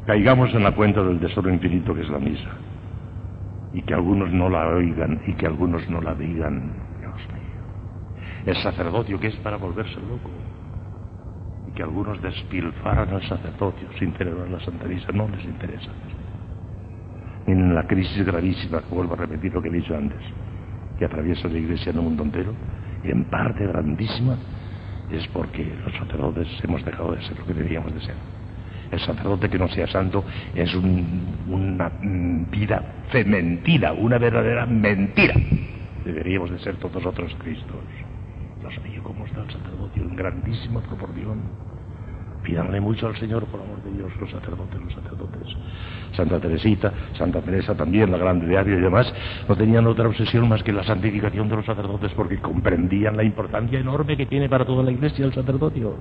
Caigamos 0.05 0.53
en 0.53 0.63
la 0.63 0.75
cuenta 0.75 1.01
del 1.01 1.19
tesoro 1.19 1.49
infinito 1.49 1.95
que 1.95 2.01
es 2.01 2.09
la 2.09 2.19
misa. 2.19 2.49
Y 3.73 3.81
que 3.81 3.93
algunos 3.93 4.31
no 4.31 4.49
la 4.49 4.67
oigan 4.67 5.21
y 5.25 5.33
que 5.33 5.47
algunos 5.47 5.89
no 5.89 6.01
la 6.01 6.13
digan. 6.13 6.73
Dios 6.99 7.15
mío. 7.29 8.45
El 8.45 8.55
sacerdocio 8.57 9.17
que 9.19 9.27
es 9.27 9.35
para 9.37 9.55
volverse 9.55 9.95
loco. 9.95 10.29
Y 11.69 11.71
que 11.71 11.83
algunos 11.83 12.21
despilfaran 12.21 13.09
al 13.13 13.23
sacerdocio 13.23 13.87
sin 13.97 14.13
celebrar 14.13 14.49
la 14.49 14.59
Santa 14.59 14.85
Misa. 14.85 15.11
No 15.13 15.27
les 15.29 15.43
interesa 15.45 15.89
en 17.47 17.75
la 17.75 17.85
crisis 17.85 18.25
gravísima, 18.25 18.81
vuelvo 18.89 19.13
a 19.13 19.17
repetir 19.17 19.53
lo 19.53 19.61
que 19.61 19.69
he 19.69 19.71
dicho 19.71 19.95
antes, 19.95 20.19
que 20.97 21.05
atraviesa 21.05 21.47
la 21.47 21.57
Iglesia 21.57 21.91
en 21.91 21.97
el 21.97 22.03
mundo 22.03 22.23
entero, 22.23 22.53
en 23.03 23.25
parte 23.25 23.65
grandísima, 23.67 24.37
es 25.11 25.27
porque 25.27 25.63
los 25.83 25.93
sacerdotes 25.93 26.47
hemos 26.63 26.83
dejado 26.83 27.13
de 27.13 27.21
ser 27.21 27.37
lo 27.37 27.45
que 27.45 27.53
debíamos 27.53 27.93
de 27.93 28.01
ser. 28.01 28.15
El 28.91 28.99
sacerdote 28.99 29.49
que 29.49 29.59
no 29.59 29.67
sea 29.67 29.87
santo 29.87 30.23
es 30.53 30.73
una 30.75 31.89
vida 32.49 33.03
fementida, 33.11 33.93
una 33.93 34.17
verdadera 34.17 34.65
mentira. 34.65 35.35
Deberíamos 36.03 36.51
de 36.51 36.59
ser 36.59 36.77
todos 36.77 37.05
otros 37.05 37.35
Cristos. 37.39 37.75
Dios 38.59 38.83
mío, 38.83 39.01
cómo 39.03 39.25
está 39.25 39.41
el 39.41 39.51
sacerdote 39.51 39.99
en 39.99 40.15
grandísima 40.15 40.81
proporción 40.81 41.39
Pídanle 42.45 42.79
mucho 42.79 43.07
al 43.07 43.15
Señor, 43.17 43.45
por 43.45 43.59
amor 43.59 43.81
de 43.81 43.91
Dios, 43.91 44.11
los 44.21 44.29
sacerdotes, 44.29 44.79
los 44.79 44.93
sacerdotes. 44.93 45.47
Santa 46.15 46.39
Teresita, 46.39 46.93
Santa 47.17 47.41
Teresa 47.41 47.75
también, 47.75 48.11
la 48.11 48.19
grande 48.19 48.47
diario 48.47 48.77
y 48.77 48.81
demás, 48.81 49.11
no 49.49 49.55
tenían 49.55 49.87
otra 49.87 50.07
obsesión 50.07 50.47
más 50.47 50.61
que 50.61 50.71
la 50.71 50.83
santificación 50.83 51.49
de 51.49 51.55
los 51.55 51.65
sacerdotes 51.65 52.11
porque 52.15 52.37
comprendían 52.37 53.17
la 53.17 53.23
importancia 53.23 53.79
enorme 53.79 54.15
que 54.15 54.27
tiene 54.27 54.47
para 54.47 54.63
toda 54.63 54.83
la 54.83 54.91
iglesia 54.91 55.25
el 55.25 55.33
sacerdocio. 55.33 55.95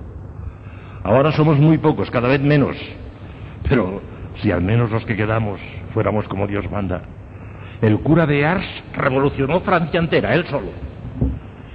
Ahora 1.03 1.31
somos 1.31 1.57
muy 1.57 1.79
pocos, 1.79 2.11
cada 2.11 2.27
vez 2.27 2.41
menos. 2.41 2.77
Pero 3.67 4.01
si 4.43 4.51
al 4.51 4.61
menos 4.61 4.91
los 4.91 5.03
que 5.05 5.15
quedamos 5.15 5.59
fuéramos 5.95 6.27
como 6.27 6.45
Dios 6.45 6.69
manda. 6.69 7.01
El 7.81 7.99
cura 8.01 8.27
de 8.27 8.45
Ars 8.45 8.67
revolucionó 8.93 9.61
Francia 9.61 9.99
entera, 9.99 10.35
él 10.35 10.45
solo. 10.45 10.69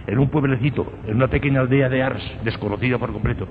En 0.07 0.19
un 0.19 0.29
pueblecito, 0.29 0.93
en 1.09 1.17
una 1.17 1.27
pequeña 1.27 1.61
aldea 1.61 1.89
de 1.89 2.03
Ars, 2.05 2.23
desconocida 2.45 2.99
por 2.99 3.13
completo 3.13 3.49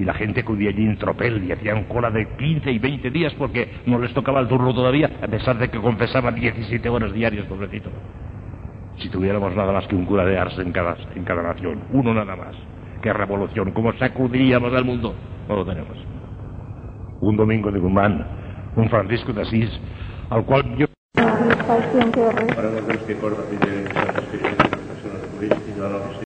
Y 0.00 0.04
la 0.06 0.14
gente 0.14 0.40
acudía 0.40 0.70
allí 0.70 0.86
en 0.86 0.96
tropel 0.96 1.44
y 1.44 1.52
hacían 1.52 1.84
cola 1.84 2.10
de 2.10 2.26
15 2.38 2.72
y 2.72 2.78
20 2.78 3.10
días 3.10 3.34
porque 3.34 3.82
no 3.84 3.98
les 3.98 4.14
tocaba 4.14 4.40
el 4.40 4.48
turno 4.48 4.72
todavía, 4.72 5.10
a 5.20 5.26
pesar 5.26 5.58
de 5.58 5.68
que 5.68 5.78
confesaban 5.78 6.34
17 6.34 6.88
horas 6.88 7.12
diarias, 7.12 7.44
pobrecito. 7.44 7.90
Si 8.96 9.10
tuviéramos 9.10 9.54
nada 9.54 9.74
más 9.74 9.86
que 9.86 9.94
un 9.94 10.06
cura 10.06 10.24
de 10.24 10.38
Ars 10.38 10.58
en 10.58 10.72
cada, 10.72 10.96
en 11.14 11.22
cada 11.24 11.42
nación, 11.42 11.82
uno 11.92 12.14
nada 12.14 12.34
más. 12.34 12.56
¡Qué 13.02 13.12
revolución! 13.12 13.72
¿Cómo 13.72 13.92
sacudiríamos 13.92 14.72
al 14.72 14.86
mundo? 14.86 15.14
No 15.46 15.56
lo 15.56 15.66
tenemos. 15.66 15.98
Un 17.20 17.36
domingo 17.36 17.70
de 17.70 17.78
Guzmán, 17.78 18.26
un 18.76 18.88
Francisco 18.88 19.34
de 19.34 19.42
Asís, 19.42 19.70
al 20.30 20.46
cual 20.46 20.64
yo... 20.78 20.86